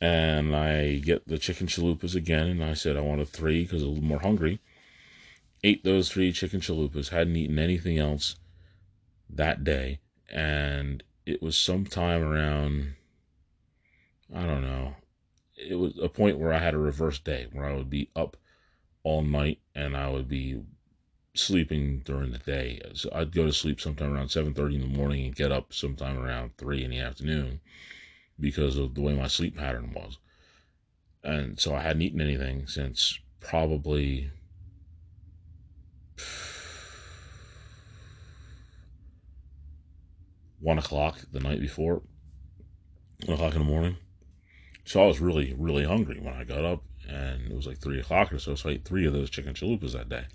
and 0.01 0.53
I 0.53 0.95
get 0.97 1.27
the 1.27 1.37
chicken 1.37 1.67
chalupas 1.67 2.15
again, 2.15 2.47
and 2.47 2.63
I 2.63 2.73
said 2.73 2.97
I 2.97 3.01
wanted 3.01 3.29
three 3.29 3.63
because 3.63 3.83
I 3.83 3.85
was 3.85 3.91
a 3.91 3.93
little 3.93 4.03
more 4.03 4.19
hungry. 4.19 4.59
Ate 5.63 5.83
those 5.85 6.09
three 6.09 6.33
chicken 6.33 6.59
chalupas, 6.59 7.09
hadn't 7.09 7.37
eaten 7.37 7.57
anything 7.57 7.97
else 7.97 8.35
that 9.29 9.63
day, 9.63 9.99
and 10.29 11.03
it 11.25 11.41
was 11.41 11.57
sometime 11.57 12.21
around, 12.21 12.95
I 14.33 14.45
don't 14.45 14.61
know, 14.61 14.95
it 15.55 15.75
was 15.75 15.97
a 16.01 16.09
point 16.09 16.39
where 16.39 16.53
I 16.53 16.59
had 16.59 16.73
a 16.73 16.79
reverse 16.79 17.19
day 17.19 17.47
where 17.51 17.65
I 17.65 17.75
would 17.75 17.89
be 17.89 18.09
up 18.15 18.37
all 19.03 19.21
night 19.21 19.59
and 19.75 19.95
I 19.95 20.09
would 20.09 20.27
be 20.27 20.61
sleeping 21.35 21.99
during 22.05 22.31
the 22.31 22.37
day. 22.39 22.81
So 22.93 23.09
I'd 23.13 23.33
go 23.33 23.45
to 23.45 23.53
sleep 23.53 23.79
sometime 23.81 24.13
around 24.13 24.29
7:30 24.29 24.75
in 24.75 24.81
the 24.81 24.87
morning 24.87 25.25
and 25.25 25.35
get 25.35 25.51
up 25.51 25.73
sometime 25.73 26.17
around 26.17 26.57
3 26.57 26.83
in 26.83 26.91
the 26.91 26.99
afternoon 26.99 27.59
because 28.39 28.77
of 28.77 28.95
the 28.95 29.01
way 29.01 29.13
my 29.13 29.27
sleep 29.27 29.55
pattern 29.57 29.93
was. 29.93 30.17
And 31.23 31.59
so 31.59 31.73
I 31.75 31.81
hadn't 31.81 32.01
eaten 32.01 32.21
anything 32.21 32.67
since 32.67 33.19
probably 33.39 34.31
one 40.63 40.79
o'clock 40.79 41.19
the 41.31 41.41
night 41.41 41.59
before, 41.59 42.01
one 43.25 43.35
o'clock 43.35 43.53
in 43.53 43.59
the 43.59 43.65
morning. 43.65 43.97
So 44.85 45.03
I 45.03 45.07
was 45.07 45.19
really, 45.19 45.53
really 45.57 45.83
hungry 45.83 46.19
when 46.19 46.33
I 46.33 46.45
got 46.45 46.63
up, 46.63 46.83
and 47.07 47.51
it 47.51 47.55
was 47.55 47.67
like 47.67 47.79
three 47.79 47.99
o'clock 47.99 48.31
or 48.31 48.39
so. 48.39 48.55
So 48.55 48.69
I 48.69 48.73
ate 48.73 48.85
three 48.85 49.05
of 49.05 49.13
those 49.13 49.29
chicken 49.29 49.53
chalupas 49.53 49.91
that 49.91 50.09
day, 50.09 50.25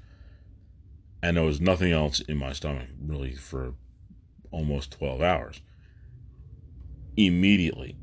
and 1.23 1.37
there 1.37 1.45
was 1.45 1.61
nothing 1.61 1.93
else 1.93 2.21
in 2.21 2.37
my 2.37 2.53
stomach 2.53 2.89
really 3.01 3.35
for 3.35 3.75
almost 4.51 4.93
twelve 4.93 5.23
hours. 5.23 5.61
Immediately, 7.17 7.97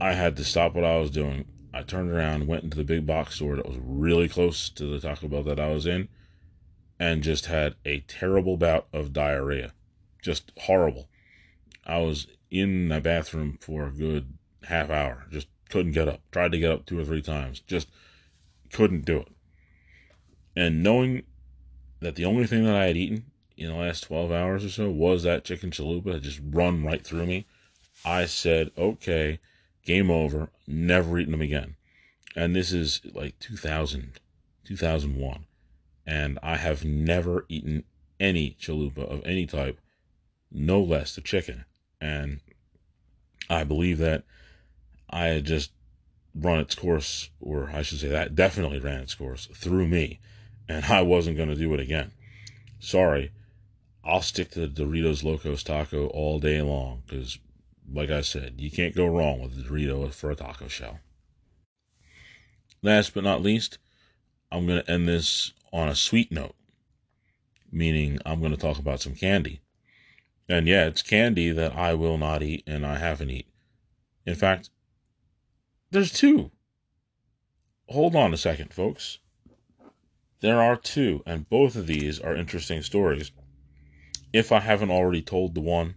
I 0.00 0.14
had 0.14 0.36
to 0.36 0.44
stop 0.44 0.74
what 0.74 0.84
I 0.84 0.98
was 0.98 1.10
doing. 1.10 1.44
I 1.74 1.82
turned 1.82 2.10
around, 2.10 2.46
went 2.46 2.64
into 2.64 2.76
the 2.76 2.84
big 2.84 3.06
box 3.06 3.36
store 3.36 3.56
that 3.56 3.68
was 3.68 3.78
really 3.82 4.28
close 4.28 4.70
to 4.70 4.86
the 4.86 5.00
Taco 5.00 5.26
Bell 5.28 5.42
that 5.44 5.60
I 5.60 5.68
was 5.68 5.86
in, 5.86 6.08
and 7.00 7.22
just 7.22 7.46
had 7.46 7.74
a 7.84 8.00
terrible 8.00 8.56
bout 8.56 8.86
of 8.92 9.12
diarrhea. 9.12 9.72
Just 10.22 10.52
horrible. 10.56 11.08
I 11.84 11.98
was 11.98 12.26
in 12.50 12.88
my 12.88 13.00
bathroom 13.00 13.58
for 13.60 13.86
a 13.86 13.92
good 13.92 14.34
half 14.64 14.90
hour. 14.90 15.26
Just 15.30 15.48
couldn't 15.68 15.92
get 15.92 16.08
up. 16.08 16.20
Tried 16.30 16.52
to 16.52 16.58
get 16.58 16.70
up 16.70 16.86
two 16.86 16.98
or 16.98 17.04
three 17.04 17.22
times. 17.22 17.60
Just 17.60 17.88
couldn't 18.72 19.04
do 19.04 19.18
it. 19.18 19.28
And 20.54 20.82
knowing 20.82 21.22
that 22.00 22.16
the 22.16 22.24
only 22.24 22.46
thing 22.46 22.64
that 22.64 22.76
I 22.76 22.86
had 22.86 22.96
eaten 22.96 23.30
in 23.56 23.68
the 23.68 23.74
last 23.74 24.02
12 24.02 24.30
hours 24.30 24.64
or 24.64 24.68
so 24.68 24.90
was 24.90 25.22
that 25.22 25.44
chicken 25.44 25.70
chalupa 25.70 26.14
had 26.14 26.22
just 26.22 26.40
run 26.50 26.84
right 26.84 27.04
through 27.04 27.26
me, 27.26 27.46
I 28.04 28.26
said, 28.26 28.70
okay, 28.76 29.38
game 29.84 30.10
over. 30.10 30.50
Never 30.66 31.18
eaten 31.18 31.32
them 31.32 31.40
again. 31.40 31.76
And 32.34 32.54
this 32.54 32.72
is 32.72 33.00
like 33.14 33.38
2000, 33.38 34.20
2001. 34.64 35.46
And 36.06 36.38
I 36.42 36.56
have 36.56 36.84
never 36.84 37.44
eaten 37.48 37.84
any 38.18 38.56
chalupa 38.60 38.98
of 38.98 39.24
any 39.24 39.46
type, 39.46 39.80
no 40.50 40.80
less 40.82 41.14
the 41.14 41.20
chicken. 41.20 41.64
And 42.02 42.40
I 43.48 43.62
believe 43.62 43.98
that 43.98 44.24
I 45.08 45.26
had 45.26 45.44
just 45.44 45.70
run 46.34 46.58
its 46.58 46.74
course, 46.74 47.30
or 47.40 47.70
I 47.72 47.82
should 47.82 48.00
say 48.00 48.08
that 48.08 48.34
definitely 48.34 48.80
ran 48.80 49.02
its 49.02 49.14
course 49.14 49.46
through 49.54 49.86
me, 49.86 50.18
and 50.68 50.84
I 50.88 51.02
wasn't 51.02 51.36
going 51.36 51.48
to 51.48 51.54
do 51.54 51.72
it 51.74 51.80
again. 51.80 52.10
Sorry, 52.80 53.30
I'll 54.04 54.20
stick 54.20 54.50
to 54.50 54.66
the 54.66 54.82
Doritos 54.82 55.22
Locos 55.22 55.62
Taco 55.62 56.08
all 56.08 56.40
day 56.40 56.60
long 56.60 57.04
because, 57.06 57.38
like 57.90 58.10
I 58.10 58.22
said, 58.22 58.54
you 58.58 58.70
can't 58.70 58.96
go 58.96 59.06
wrong 59.06 59.40
with 59.40 59.54
the 59.54 59.62
Dorito 59.62 60.12
for 60.12 60.32
a 60.32 60.34
taco 60.34 60.66
shell. 60.66 60.98
Last 62.82 63.14
but 63.14 63.22
not 63.22 63.42
least, 63.42 63.78
I'm 64.50 64.66
going 64.66 64.82
to 64.82 64.90
end 64.90 65.06
this 65.06 65.52
on 65.72 65.88
a 65.88 65.94
sweet 65.94 66.32
note, 66.32 66.56
meaning 67.70 68.18
I'm 68.26 68.40
going 68.40 68.50
to 68.50 68.58
talk 68.58 68.80
about 68.80 69.00
some 69.00 69.14
candy. 69.14 69.60
And 70.52 70.68
yeah, 70.68 70.84
it's 70.84 71.00
candy 71.00 71.50
that 71.50 71.74
I 71.74 71.94
will 71.94 72.18
not 72.18 72.42
eat 72.42 72.62
and 72.66 72.84
I 72.84 72.98
haven't 72.98 73.30
eaten. 73.30 73.50
In 74.26 74.34
fact, 74.34 74.68
there's 75.90 76.12
two. 76.12 76.50
Hold 77.88 78.14
on 78.14 78.34
a 78.34 78.36
second, 78.36 78.74
folks. 78.74 79.16
There 80.40 80.60
are 80.60 80.76
two, 80.76 81.22
and 81.24 81.48
both 81.48 81.74
of 81.74 81.86
these 81.86 82.20
are 82.20 82.36
interesting 82.36 82.82
stories. 82.82 83.30
If 84.30 84.52
I 84.52 84.60
haven't 84.60 84.90
already 84.90 85.22
told 85.22 85.54
the 85.54 85.62
one, 85.62 85.94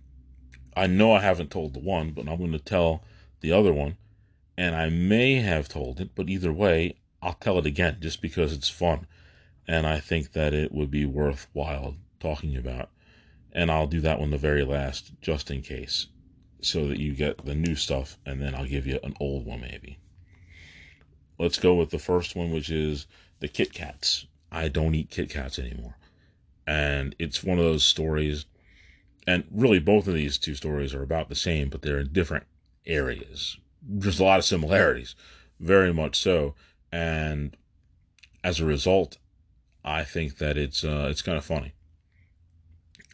I 0.73 0.87
know 0.87 1.11
I 1.11 1.19
haven't 1.19 1.51
told 1.51 1.73
the 1.73 1.81
one, 1.81 2.11
but 2.11 2.29
I'm 2.29 2.37
going 2.37 2.53
to 2.53 2.57
tell 2.57 3.03
the 3.41 3.51
other 3.51 3.73
one. 3.73 3.97
And 4.57 4.73
I 4.73 4.87
may 4.87 5.33
have 5.41 5.67
told 5.67 5.99
it, 5.99 6.11
but 6.15 6.29
either 6.29 6.53
way, 6.53 6.95
I'll 7.21 7.33
tell 7.33 7.59
it 7.59 7.65
again 7.65 7.97
just 7.99 8.21
because 8.21 8.53
it's 8.53 8.69
fun. 8.69 9.05
And 9.67 9.85
I 9.85 9.99
think 9.99 10.31
that 10.31 10.53
it 10.53 10.71
would 10.71 10.91
be 10.91 11.05
worthwhile 11.05 11.97
talking 12.21 12.55
about. 12.55 12.89
And 13.55 13.71
I'll 13.71 13.87
do 13.87 14.01
that 14.01 14.19
one 14.19 14.29
the 14.29 14.37
very 14.37 14.63
last, 14.63 15.13
just 15.21 15.49
in 15.49 15.63
case 15.63 16.07
so 16.65 16.87
that 16.87 16.99
you 16.99 17.13
get 17.13 17.45
the 17.45 17.53
new 17.53 17.75
stuff, 17.75 18.17
and 18.25 18.41
then 18.41 18.55
I'll 18.55 18.65
give 18.65 18.87
you 18.87 18.99
an 19.03 19.15
old 19.19 19.45
one 19.45 19.61
maybe. 19.61 19.99
Let's 21.37 21.59
go 21.59 21.75
with 21.75 21.91
the 21.91 21.99
first 21.99 22.35
one, 22.35 22.51
which 22.51 22.71
is 22.71 23.05
the 23.39 23.47
Kit 23.47 23.71
Kats. 23.71 24.25
I 24.51 24.67
don't 24.69 24.95
eat 24.95 25.11
Kit 25.11 25.29
Kats 25.29 25.59
anymore. 25.59 25.95
And 26.65 27.15
it's 27.19 27.43
one 27.43 27.59
of 27.59 27.63
those 27.63 27.83
stories, 27.83 28.45
and 29.27 29.43
really 29.51 29.79
both 29.79 30.07
of 30.07 30.15
these 30.15 30.39
two 30.39 30.55
stories 30.55 30.93
are 30.93 31.03
about 31.03 31.29
the 31.29 31.35
same, 31.35 31.69
but 31.69 31.83
they're 31.83 31.99
in 31.99 32.11
different 32.11 32.45
areas. 32.87 33.57
There's 33.81 34.19
a 34.19 34.23
lot 34.23 34.39
of 34.39 34.45
similarities, 34.45 35.15
very 35.59 35.93
much 35.93 36.15
so. 36.15 36.55
And 36.91 37.55
as 38.43 38.59
a 38.59 38.65
result, 38.65 39.19
I 39.83 40.03
think 40.03 40.39
that 40.39 40.57
it's 40.57 40.83
uh, 40.83 41.07
it's 41.11 41.21
kind 41.21 41.37
of 41.37 41.45
funny. 41.45 41.73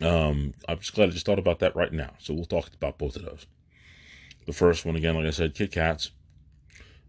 Um, 0.02 0.54
I'm 0.68 0.80
just 0.80 0.94
glad 0.96 1.10
I 1.10 1.12
just 1.12 1.26
thought 1.26 1.40
about 1.40 1.60
that 1.60 1.76
right 1.76 1.94
now. 1.94 2.12
So 2.20 2.34
we'll 2.34 2.46
talk 2.46 2.70
about 2.74 2.98
both 2.98 3.16
of 3.16 3.24
those. 3.24 3.46
The 4.46 4.54
first 4.54 4.86
one, 4.86 4.96
again, 4.96 5.16
like 5.16 5.28
I 5.28 5.32
said, 5.32 5.54
Kit 5.54 5.72
Kats. 5.72 6.12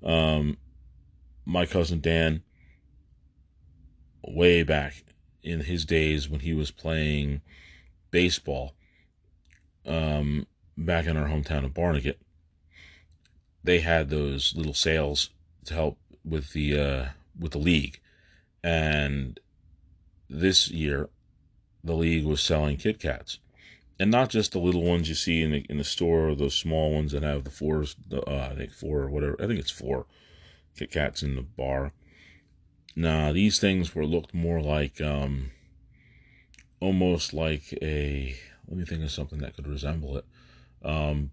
Um, 0.03 0.59
my 1.47 1.65
cousin 1.65 2.01
Dan, 2.01 2.43
way 4.23 4.63
back 4.63 5.05
in 5.43 5.61
his 5.61 5.85
days 5.85 6.29
when 6.29 6.41
he 6.41 6.53
was 6.53 6.71
playing 6.71 7.41
baseball, 8.11 8.75
um, 9.87 10.47
back 10.77 11.07
in 11.07 11.17
our 11.17 11.29
hometown 11.29 11.65
of 11.65 11.75
Barnegat, 11.75 12.19
they 13.65 13.81
had 13.81 14.11
those 14.11 14.55
little 14.57 14.75
sales 14.75 15.31
to 15.65 15.75
help 15.75 15.99
with 16.25 16.53
the 16.53 16.79
uh, 16.79 17.05
with 17.39 17.53
the 17.53 17.59
league, 17.59 18.01
and 18.63 19.39
this 20.29 20.71
year 20.71 21.09
the 21.85 21.95
league 21.95 22.25
was 22.25 22.41
selling 22.41 22.77
Kit 22.77 22.99
Kats, 22.99 23.39
and 23.99 24.11
not 24.11 24.31
just 24.31 24.53
the 24.53 24.59
little 24.59 24.83
ones 24.83 25.09
you 25.09 25.15
see 25.15 25.43
in 25.43 25.53
the 25.53 25.67
in 25.69 25.79
the 25.79 25.85
store, 25.85 26.35
those 26.35 26.55
small 26.55 26.93
ones 26.93 27.13
that 27.13 27.23
have 27.23 27.45
the 27.45 27.51
fours, 27.51 27.97
the 28.09 28.23
uh, 28.23 28.49
I 28.53 28.57
think 28.57 28.73
four 28.73 29.03
or 29.03 29.11
whatever. 29.11 29.37
I 29.41 29.47
think 29.47 29.61
it's 29.61 29.71
four 29.71 30.07
Kit 30.77 30.91
Kats 30.91 31.23
in 31.23 31.37
the 31.37 31.43
bar. 31.43 31.93
Nah, 32.95 33.33
these 33.33 33.59
things 33.59 33.95
were 33.95 34.05
looked 34.05 34.35
more 34.35 34.61
like 34.61 35.01
um, 35.01 35.51
almost 36.81 37.33
like 37.33 37.73
a. 37.81 38.37
Let 38.69 38.79
me 38.79 38.85
think 38.85 39.03
of 39.03 39.11
something 39.11 39.41
that 39.41 39.57
could 39.57 39.67
resemble 39.67 40.17
it. 40.17 40.25
Um, 40.85 41.31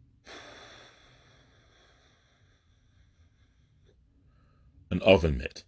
an 4.89 5.01
oven 5.01 5.38
mitt. 5.38 5.63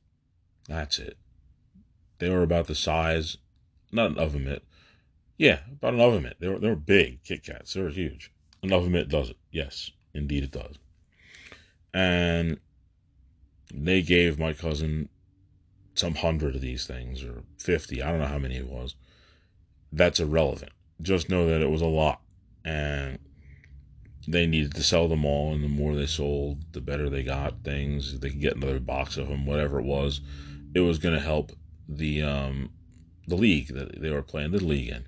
That's 0.68 1.00
it. 1.00 1.18
They 2.20 2.30
were 2.30 2.44
about 2.44 2.68
the 2.68 2.76
size, 2.76 3.38
not 3.92 4.12
an 4.12 4.18
oven 4.18 4.46
mitt, 4.46 4.64
yeah, 5.42 5.62
about 5.72 5.96
an 5.96 6.02
oven. 6.02 6.32
They 6.40 6.48
were 6.48 6.60
they 6.60 6.70
were 6.70 6.76
big 6.76 7.24
Kit 7.24 7.44
Kats. 7.44 7.74
They 7.74 7.82
were 7.82 7.90
huge. 7.90 8.32
An 8.62 8.72
oven 8.72 8.94
does 9.10 9.32
it. 9.32 9.38
Yes, 9.52 9.90
indeed 10.14 10.44
it 10.44 10.52
does. 10.52 10.76
And 11.96 12.60
they 13.74 14.04
gave 14.04 14.38
my 14.38 14.54
cousin 14.54 15.10
some 15.96 16.14
hundred 16.14 16.54
of 16.54 16.62
these 16.62 16.86
things 16.86 17.24
or 17.24 17.44
50 17.58 18.02
i 18.02 18.10
don't 18.10 18.22
know 18.22 18.26
how 18.26 18.38
many 18.38 18.56
it 18.56 18.68
was 18.68 18.96
that's 19.92 20.22
irrelevant 20.22 20.72
just 21.02 21.30
know 21.30 21.46
that 21.48 21.62
it 21.62 21.70
was 21.70 21.82
a 21.82 21.86
lot 21.86 22.22
and 22.64 23.20
they 24.28 24.46
needed 24.46 24.74
to 24.74 24.84
sell 24.84 25.10
them 25.10 25.26
all 25.26 25.54
and 25.54 25.64
the 25.64 25.68
more 25.68 25.96
they 25.96 26.06
sold 26.06 26.60
the 26.72 26.80
better 26.80 27.10
they 27.10 27.24
got 27.24 27.64
things 27.64 28.20
they 28.20 28.30
could 28.30 28.40
get 28.40 28.56
another 28.56 28.80
box 28.80 29.18
of 29.18 29.28
them 29.28 29.46
whatever 29.46 29.80
it 29.80 29.86
was 29.86 30.22
it 30.74 30.80
was 30.80 30.98
going 30.98 31.16
to 31.16 31.22
help 31.22 31.52
the 31.90 32.22
um 32.22 32.70
the 33.28 33.36
league 33.36 33.68
that 33.74 34.02
they 34.02 34.10
were 34.10 34.22
playing 34.22 34.52
the 34.52 34.64
league 34.64 34.90
in 34.90 35.06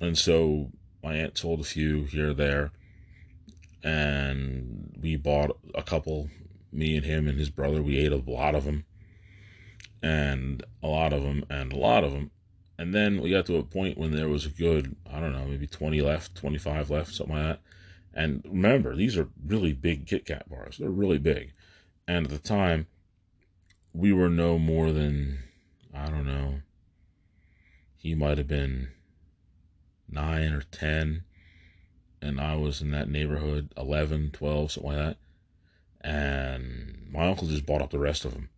and 0.00 0.16
so 0.18 0.70
my 1.02 1.14
aunt 1.14 1.38
sold 1.38 1.60
a 1.60 1.64
few 1.64 2.04
here 2.04 2.34
there. 2.34 2.72
and 3.82 4.98
we 5.00 5.16
bought 5.16 5.56
a 5.74 5.82
couple. 5.82 6.28
Me 6.72 6.96
and 6.96 7.04
him 7.04 7.26
and 7.26 7.38
his 7.38 7.50
brother, 7.50 7.82
we 7.82 7.98
ate 7.98 8.12
a 8.12 8.16
lot 8.30 8.54
of 8.54 8.64
them, 8.64 8.84
and 10.02 10.62
a 10.82 10.86
lot 10.86 11.12
of 11.12 11.22
them, 11.22 11.44
and 11.50 11.72
a 11.72 11.76
lot 11.76 12.04
of 12.04 12.12
them. 12.12 12.30
And 12.78 12.94
then 12.94 13.20
we 13.20 13.30
got 13.30 13.46
to 13.46 13.56
a 13.56 13.62
point 13.62 13.98
when 13.98 14.12
there 14.12 14.28
was 14.28 14.46
a 14.46 14.50
good, 14.50 14.96
I 15.12 15.18
don't 15.20 15.32
know, 15.32 15.46
maybe 15.46 15.66
20 15.66 16.00
left, 16.00 16.36
25 16.36 16.90
left, 16.90 17.14
something 17.14 17.34
like 17.34 17.44
that. 17.44 17.60
And 18.14 18.42
remember, 18.46 18.94
these 18.94 19.18
are 19.18 19.28
really 19.44 19.72
big 19.72 20.06
Kit 20.06 20.24
Kat 20.26 20.48
bars. 20.48 20.78
They're 20.78 20.90
really 20.90 21.18
big. 21.18 21.52
And 22.06 22.26
at 22.26 22.32
the 22.32 22.38
time, 22.38 22.86
we 23.92 24.12
were 24.12 24.30
no 24.30 24.58
more 24.58 24.92
than, 24.92 25.40
I 25.92 26.08
don't 26.08 26.26
know, 26.26 26.60
he 27.96 28.14
might 28.14 28.38
have 28.38 28.48
been 28.48 28.92
nine 30.12 30.52
or 30.52 30.62
10. 30.62 31.24
And 32.22 32.40
I 32.40 32.54
was 32.56 32.82
in 32.82 32.90
that 32.90 33.08
neighborhood, 33.08 33.72
11, 33.76 34.30
12, 34.32 34.72
something 34.72 34.92
like 34.92 34.98
that. 34.98 35.16
And 36.02 37.08
my 37.10 37.28
uncle 37.28 37.48
just 37.48 37.66
bought 37.66 37.82
up 37.82 37.90
the 37.90 37.98
rest 37.98 38.24
of 38.24 38.32
them 38.32 38.48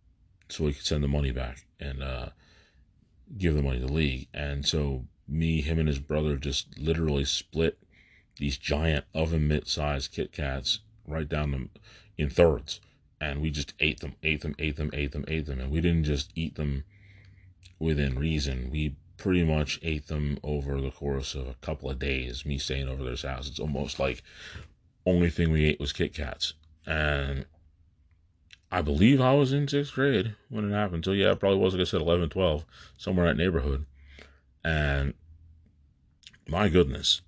so 0.49 0.67
he 0.67 0.73
could 0.73 0.85
send 0.85 1.03
the 1.03 1.07
money 1.07 1.31
back 1.31 1.65
and 1.79 2.03
uh, 2.03 2.29
give 3.37 3.55
the 3.55 3.63
money 3.63 3.79
to 3.79 3.85
the 3.85 3.91
league. 3.91 4.27
And 4.33 4.65
so 4.65 5.05
me, 5.27 5.61
him, 5.61 5.79
and 5.79 5.87
his 5.87 5.99
brother 5.99 6.35
just 6.35 6.77
literally 6.77 7.25
split 7.25 7.77
these 8.37 8.57
giant 8.57 9.05
oven 9.13 9.47
mitt 9.47 9.67
sized 9.67 10.11
Kit 10.11 10.31
Kats 10.31 10.79
right 11.05 11.27
down 11.27 11.51
them 11.51 11.69
in 12.17 12.29
thirds. 12.29 12.81
And 13.21 13.41
we 13.41 13.51
just 13.51 13.73
ate 13.79 14.01
them, 14.01 14.15
ate 14.23 14.41
them, 14.41 14.55
ate 14.59 14.75
them, 14.75 14.89
ate 14.93 15.11
them, 15.11 15.25
ate 15.27 15.45
them. 15.45 15.59
And 15.59 15.71
we 15.71 15.79
didn't 15.79 16.03
just 16.03 16.31
eat 16.35 16.55
them 16.55 16.83
within 17.79 18.19
reason. 18.19 18.69
We 18.69 18.95
pretty 19.17 19.43
much 19.43 19.79
ate 19.83 20.07
them 20.07 20.37
over 20.43 20.81
the 20.81 20.91
course 20.91 21.35
of 21.35 21.47
a 21.47 21.55
couple 21.61 21.89
of 21.89 21.99
days, 21.99 22.45
me 22.45 22.57
staying 22.57 22.87
over 22.87 23.03
their 23.03 23.31
house. 23.31 23.47
It's 23.47 23.59
almost 23.59 23.99
like 23.99 24.23
only 25.05 25.29
thing 25.29 25.51
we 25.51 25.65
ate 25.65 25.79
was 25.79 25.93
Kit 25.93 26.13
Kats. 26.13 26.53
And 26.85 27.45
I 28.71 28.81
believe 28.81 29.21
I 29.21 29.33
was 29.33 29.53
in 29.53 29.67
sixth 29.67 29.93
grade 29.93 30.35
when 30.49 30.69
it 30.69 30.73
happened. 30.73 31.05
So 31.05 31.11
yeah, 31.11 31.31
it 31.31 31.39
probably 31.39 31.59
was 31.59 31.73
like 31.73 31.81
I 31.81 31.85
said, 31.85 32.01
11, 32.01 32.29
12, 32.29 32.65
somewhere 32.97 33.27
in 33.27 33.37
that 33.37 33.43
neighborhood. 33.43 33.85
And 34.63 35.13
my 36.47 36.69
goodness, 36.69 37.21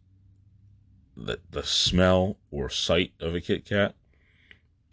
the 1.15 1.39
the 1.49 1.63
smell 1.63 2.37
or 2.51 2.69
sight 2.69 3.13
of 3.19 3.35
a 3.35 3.41
Kit 3.41 3.65
Kat 3.65 3.95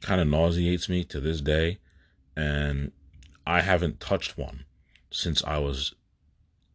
kind 0.01 0.21
of 0.21 0.29
nauseates 0.29 0.89
me 0.89 1.05
to 1.05 1.21
this 1.21 1.41
day, 1.41 1.79
and 2.37 2.93
I 3.47 3.63
haven't 3.63 4.01
touched 4.01 4.37
one 4.39 4.65
since 5.11 5.43
I 5.45 5.59
was 5.59 5.95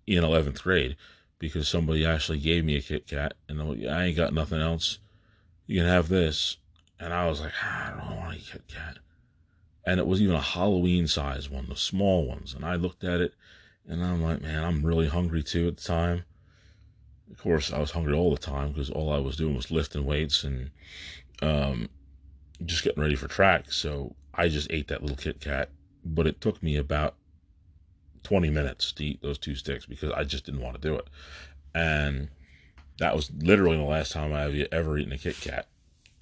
in 0.08 0.24
eleventh 0.24 0.64
grade 0.64 0.96
because 1.40 1.68
somebody 1.68 2.06
actually 2.06 2.40
gave 2.40 2.66
me 2.66 2.76
a 2.78 2.82
Kit 2.82 3.06
Kat, 3.06 3.36
and 3.48 3.62
I 3.88 4.06
ain't 4.06 4.18
got 4.18 4.34
nothing 4.34 4.60
else. 4.60 5.00
You 5.68 5.80
can 5.80 5.88
have 5.88 6.10
this, 6.10 6.58
and 7.00 7.14
I 7.14 7.30
was 7.30 7.42
like, 7.42 7.54
ah, 7.62 7.94
I 7.94 7.98
don't 7.98 8.18
want 8.18 8.38
a 8.38 8.40
Kit 8.40 8.64
Kat, 8.68 8.98
and 9.86 10.00
it 10.00 10.08
was 10.08 10.22
even 10.22 10.36
a 10.36 10.42
Halloween 10.42 11.08
size 11.08 11.50
one, 11.50 11.68
the 11.70 11.76
small 11.76 12.26
ones, 12.26 12.54
and 12.54 12.66
I 12.66 12.76
looked 12.76 13.04
at 13.04 13.22
it, 13.22 13.36
and 13.88 14.04
I'm 14.04 14.24
like, 14.24 14.42
man, 14.42 14.64
I'm 14.64 14.86
really 14.86 15.08
hungry 15.08 15.44
too 15.44 15.68
at 15.68 15.78
the 15.78 15.84
time 15.84 16.24
of 17.32 17.38
course, 17.38 17.74
I 17.74 17.80
was 17.80 17.92
hungry 17.92 18.14
all 18.14 18.32
the 18.32 18.38
time 18.38 18.72
because 18.72 18.90
all 18.90 19.12
I 19.12 19.20
was 19.20 19.36
doing 19.36 19.56
was 19.56 19.72
lifting 19.72 20.06
weights 20.06 20.44
and 20.44 20.72
um, 21.42 21.90
just 22.66 22.84
getting 22.84 23.02
ready 23.02 23.16
for 23.16 23.28
track. 23.28 23.72
So 23.72 24.16
I 24.34 24.48
just 24.48 24.72
ate 24.72 24.88
that 24.88 25.02
little 25.02 25.18
Kit 25.18 25.40
Kat, 25.40 25.70
but 26.06 26.28
it 26.28 26.42
took 26.42 26.62
me 26.64 26.78
about 26.78 27.16
20 28.28 28.50
minutes 28.50 28.92
to 28.92 29.06
eat 29.06 29.22
those 29.22 29.38
two 29.38 29.56
sticks 29.56 29.86
because 29.86 30.12
I 30.12 30.26
just 30.26 30.46
didn't 30.46 30.60
want 30.60 30.76
to 30.76 30.86
do 30.86 30.96
it. 30.96 31.08
And 31.74 32.28
that 33.00 33.16
was 33.16 33.32
literally 33.32 33.78
the 33.78 33.84
last 33.84 34.12
time 34.12 34.34
I've 34.34 34.68
ever 34.70 34.98
eaten 34.98 35.14
a 35.14 35.18
Kit 35.18 35.40
Kat, 35.40 35.70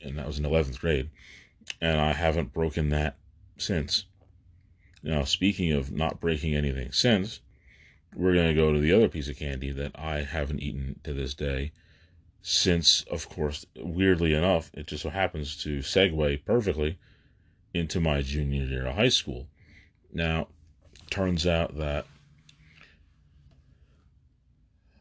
and 0.03 0.15
that 0.19 0.27
was 0.27 0.37
in 0.37 0.45
11th 0.45 0.79
grade. 0.79 1.09
And 1.81 1.99
I 1.99 2.13
haven't 2.13 2.53
broken 2.53 2.89
that 2.89 3.17
since. 3.57 4.05
Now, 5.01 5.23
speaking 5.23 5.71
of 5.71 5.91
not 5.91 6.19
breaking 6.19 6.53
anything 6.53 6.91
since, 6.91 7.39
we're 8.15 8.35
going 8.35 8.49
to 8.49 8.53
go 8.53 8.71
to 8.71 8.79
the 8.79 8.93
other 8.93 9.09
piece 9.09 9.27
of 9.27 9.39
candy 9.39 9.71
that 9.71 9.93
I 9.95 10.21
haven't 10.21 10.61
eaten 10.61 10.99
to 11.05 11.13
this 11.13 11.33
day. 11.33 11.71
Since, 12.43 13.01
of 13.09 13.27
course, 13.27 13.65
weirdly 13.75 14.35
enough, 14.35 14.69
it 14.75 14.85
just 14.85 15.01
so 15.01 15.09
happens 15.09 15.55
to 15.63 15.79
segue 15.79 16.45
perfectly 16.45 16.99
into 17.73 17.99
my 17.99 18.21
junior 18.21 18.63
year 18.63 18.85
of 18.85 18.95
high 18.95 19.09
school. 19.09 19.47
Now, 20.13 20.49
turns 21.09 21.45
out 21.45 21.77
that 21.77 22.05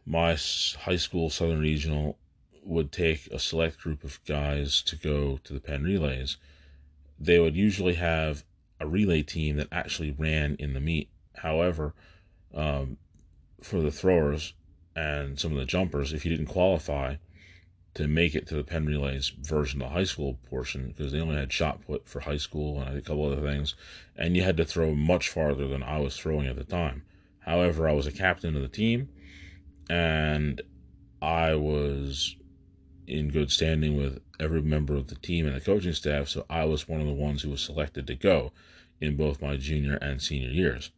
my 0.07 0.31
high 0.31 0.97
school, 0.97 1.31
Southern 1.31 1.61
Regional, 1.61 2.19
would 2.63 2.93
take 2.93 3.27
a 3.29 3.39
select 3.39 3.79
group 3.79 4.05
of 4.05 4.21
guys 4.25 4.83
to 4.83 4.97
go 4.97 5.39
to 5.45 5.53
the 5.53 5.61
Penn 5.61 5.83
Relays. 5.83 6.37
They 7.19 7.39
would 7.39 7.57
usually 7.57 7.95
have 7.95 8.45
a 8.81 8.87
relay 8.87 9.23
team 9.23 9.57
that 9.57 9.69
actually 9.71 10.11
ran 10.11 10.57
in 10.59 10.75
the 10.75 10.81
meet. 10.81 11.09
However, 11.37 11.95
um, 12.55 12.97
for 13.63 13.81
the 13.81 13.91
throwers 13.91 14.53
and 14.95 15.39
some 15.41 15.53
of 15.53 15.59
the 15.59 15.65
jumpers 15.65 16.13
if 16.13 16.25
you 16.25 16.31
didn't 16.31 16.53
qualify 16.53 17.17
to 17.95 18.09
make 18.09 18.35
it 18.35 18.47
to 18.49 18.57
the 18.57 18.65
Penn 18.65 18.87
Relays 18.87 19.29
version, 19.29 19.79
the 19.79 19.89
high 19.89 20.05
school 20.05 20.39
portion, 20.51 20.89
because 20.89 21.13
they 21.13 21.21
only 21.21 21.37
had 21.37 21.53
shot 21.53 21.87
put 21.87 22.09
for 22.09 22.21
high 22.21 22.37
school 22.37 22.81
and 22.81 22.97
a 22.97 23.01
couple 23.01 23.25
other 23.25 23.41
things, 23.41 23.75
and 24.17 24.37
you 24.37 24.43
had 24.43 24.57
to 24.57 24.65
throw 24.65 24.95
much 24.95 25.29
farther 25.29 25.69
than 25.69 25.83
I 25.83 25.99
was 26.01 26.17
throwing 26.17 26.47
at 26.47 26.57
the 26.57 26.65
time. 26.65 27.05
However, 27.41 27.89
I 27.89 27.93
was 27.93 28.07
a 28.07 28.13
captain 28.13 28.57
of 28.57 28.63
the 28.63 28.69
team, 28.69 29.09
and 29.89 30.61
I 31.23 31.55
was 31.55 32.37
in 33.07 33.31
good 33.31 33.53
standing 33.53 33.97
with 33.97 34.21
every 34.41 34.63
member 34.63 34.95
of 34.97 35.09
the 35.09 35.15
team 35.15 35.47
and 35.47 35.55
the 35.55 35.61
coaching 35.61 35.93
staff, 35.93 36.29
so 36.29 36.47
I 36.51 36.65
was 36.65 36.89
one 36.89 37.01
of 37.01 37.07
the 37.07 37.13
ones 37.13 37.43
who 37.43 37.51
was 37.51 37.61
selected 37.61 38.07
to 38.09 38.15
go 38.15 38.53
in 39.01 39.17
both 39.17 39.43
my 39.43 39.57
junior 39.57 39.97
and 39.97 40.21
senior 40.21 40.51
years. 40.51 40.91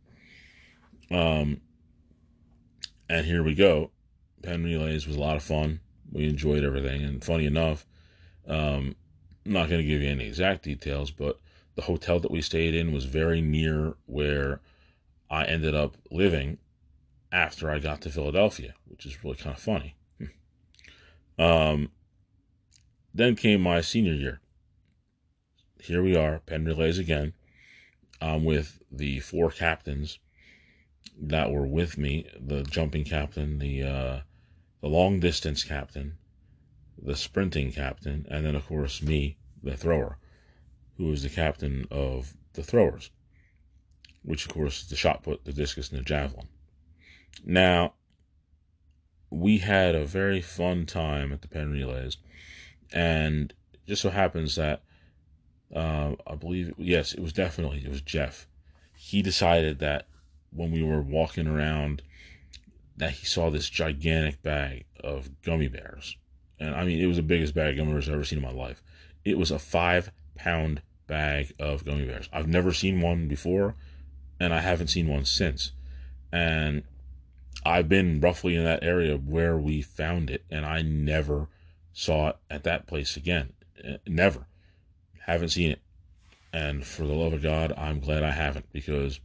Um, 1.11 1.61
and 3.09 3.27
here 3.27 3.43
we 3.43 3.55
go. 3.55 3.91
Penn 4.43 4.65
Relays 4.65 5.07
was 5.07 5.17
a 5.17 5.21
lot 5.21 5.37
of 5.37 5.43
fun. 5.43 5.81
We 6.13 6.29
enjoyed 6.29 6.65
everything. 6.65 7.03
And 7.03 7.23
funny 7.23 7.47
enough, 7.47 7.87
um, 8.47 8.97
I'm 9.45 9.53
not 9.53 9.69
going 9.69 9.81
to 9.81 9.87
give 9.87 10.03
you 10.03 10.09
any 10.09 10.27
exact 10.27 10.63
details, 10.63 11.11
but 11.11 11.41
the 11.75 11.83
hotel 11.83 12.19
that 12.21 12.31
we 12.31 12.43
stayed 12.43 12.75
in 12.75 12.93
was 12.93 13.05
very 13.05 13.41
near 13.41 13.95
where 14.07 14.61
I 15.31 15.45
ended 15.45 15.75
up 15.75 15.97
living 16.11 16.59
after 17.33 17.71
I 17.71 17.79
got 17.79 18.01
to 18.03 18.11
Philadelphia, 18.11 18.75
which 18.87 19.05
is 19.05 19.23
really 19.23 19.37
kind 19.37 19.55
of 19.55 19.63
funny. 19.63 19.97
um, 21.39 21.91
then 23.13 23.37
came 23.37 23.61
my 23.61 23.81
senior 23.81 24.15
year. 24.15 24.41
Here 25.81 26.03
we 26.03 26.17
are, 26.17 26.41
Penn 26.41 26.65
Relays 26.65 26.99
again. 26.99 27.35
I'm 28.21 28.45
with 28.45 28.81
the 28.91 29.21
four 29.21 29.51
captains 29.51 30.19
that 31.19 31.51
were 31.51 31.67
with 31.67 31.97
me 31.99 32.27
the 32.39 32.63
jumping 32.63 33.05
captain, 33.05 33.59
the 33.59 33.83
uh, 33.83 34.21
the 34.87 34.93
long 34.93 35.19
distance 35.19 35.65
captain, 35.65 36.17
the 36.97 37.17
sprinting 37.17 37.73
captain, 37.73 38.25
and 38.31 38.47
then 38.47 38.55
of 38.55 38.67
course 38.67 39.03
me, 39.03 39.37
the 39.61 39.77
thrower, 39.77 40.17
who 40.97 41.11
is 41.11 41.25
the 41.25 41.29
captain 41.29 41.89
of 41.91 42.37
the 42.53 42.63
throwers, 42.63 43.11
which 44.23 44.47
of 44.47 44.55
course 44.55 44.83
is 44.83 44.89
the 44.89 44.95
shot 44.95 45.25
put, 45.25 45.45
the 45.45 45.53
discus, 45.53 45.91
and 45.91 45.99
the 45.99 46.05
javelin. 46.05 46.47
Now, 47.45 47.95
we 49.29 49.59
had 49.59 49.97
a 49.97 50.07
very 50.07 50.41
fun 50.41 50.87
time 50.87 51.33
at 51.33 51.43
the 51.43 51.49
Penn 51.49 51.73
Relays, 51.73 52.19
and 52.93 53.53
just 53.89 54.03
so 54.03 54.11
happens 54.11 54.55
that 54.55 54.83
uh, 55.75 56.15
I 56.29 56.37
believe 56.37 56.75
yes, 56.79 57.13
it 57.13 57.19
was 57.19 57.33
definitely 57.33 57.83
it 57.85 57.91
was 57.91 58.03
Jeff. 58.03 58.47
He 58.95 59.21
decided 59.21 59.81
that 59.81 60.07
when 60.53 60.71
we 60.71 60.85
were 60.85 61.03
walking 61.03 61.49
around 61.49 62.03
that 62.97 63.13
he 63.13 63.27
saw 63.27 63.51
this 63.51 63.69
gigantic 63.69 64.43
bag 64.43 64.85
of 65.03 65.43
gummy 65.43 65.69
bears. 65.69 66.17
And 66.59 66.75
I 66.75 66.85
mean, 66.85 67.01
it 67.01 67.07
was 67.07 67.17
the 67.17 67.23
biggest 67.23 67.55
bag 67.55 67.73
of 67.73 67.77
gummy 67.77 67.93
bears 67.93 68.09
I've 68.09 68.15
ever 68.15 68.25
seen 68.25 68.39
in 68.39 68.45
my 68.45 68.53
life. 68.53 68.83
It 69.25 69.39
was 69.39 69.51
a 69.51 69.59
five 69.59 70.11
pound 70.37 70.83
bag 71.07 71.53
of 71.59 71.85
gummy 71.85 72.07
bears. 72.07 72.29
I've 72.33 72.49
never 72.49 72.73
seen 72.73 73.01
one 73.01 73.29
before, 73.29 73.75
and 74.41 74.55
I 74.55 74.61
haven't 74.61 74.89
seen 74.89 75.09
one 75.09 75.25
since. 75.25 75.73
And 76.33 76.85
I've 77.65 77.89
been 77.89 78.21
roughly 78.21 78.57
in 78.57 78.65
that 78.65 78.85
area 78.85 79.17
where 79.17 79.57
we 79.59 79.83
found 79.83 80.31
it, 80.31 80.45
and 80.51 80.65
I 80.65 80.83
never 80.83 81.49
saw 81.93 82.29
it 82.29 82.37
at 82.51 82.65
that 82.65 82.87
place 82.87 83.17
again. 83.17 83.53
Eh, 83.83 83.97
never. 84.07 84.47
Haven't 85.27 85.51
seen 85.51 85.73
it. 85.73 85.81
And 86.53 86.87
for 86.87 87.05
the 87.05 87.15
love 87.15 87.33
of 87.33 87.43
God, 87.43 87.73
I'm 87.77 88.01
glad 88.01 88.23
I 88.23 88.31
haven't 88.31 88.73
because 88.73 89.21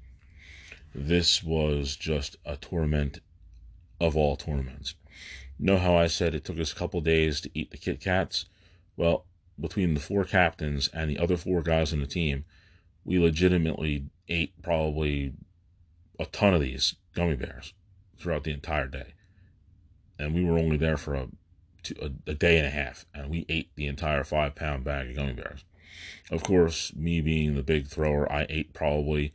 this 0.93 1.43
was 1.43 1.95
just 1.95 2.35
a 2.45 2.57
torment 2.57 3.19
of 4.01 4.17
all 4.17 4.35
torments. 4.35 4.95
Know 5.59 5.77
how 5.77 5.95
I 5.95 6.07
said 6.07 6.33
it 6.33 6.43
took 6.43 6.59
us 6.59 6.73
a 6.73 6.75
couple 6.75 7.01
days 7.01 7.39
to 7.41 7.51
eat 7.53 7.71
the 7.71 7.77
Kit 7.77 8.01
Kats? 8.01 8.45
Well, 8.97 9.25
between 9.59 9.93
the 9.93 9.99
four 9.99 10.25
captains 10.25 10.89
and 10.93 11.09
the 11.09 11.19
other 11.19 11.37
four 11.37 11.61
guys 11.61 11.93
on 11.93 11.99
the 11.99 12.07
team, 12.07 12.45
we 13.05 13.19
legitimately 13.19 14.05
ate 14.27 14.59
probably 14.61 15.33
a 16.19 16.25
ton 16.25 16.53
of 16.53 16.61
these 16.61 16.95
gummy 17.13 17.35
bears 17.35 17.73
throughout 18.17 18.43
the 18.43 18.51
entire 18.51 18.87
day. 18.87 19.13
And 20.17 20.33
we 20.33 20.43
were 20.43 20.57
only 20.57 20.77
there 20.77 20.97
for 20.97 21.13
a 21.13 21.27
a, 21.99 22.11
a 22.27 22.33
day 22.33 22.57
and 22.57 22.67
a 22.67 22.69
half, 22.69 23.05
and 23.13 23.29
we 23.29 23.45
ate 23.49 23.71
the 23.75 23.87
entire 23.87 24.23
five 24.23 24.55
pound 24.55 24.83
bag 24.83 25.09
of 25.09 25.15
gummy 25.15 25.33
bears. 25.33 25.63
Of 26.29 26.43
course, 26.43 26.93
me 26.95 27.21
being 27.21 27.55
the 27.55 27.63
big 27.63 27.87
thrower, 27.87 28.31
I 28.31 28.45
ate 28.49 28.73
probably 28.73 29.33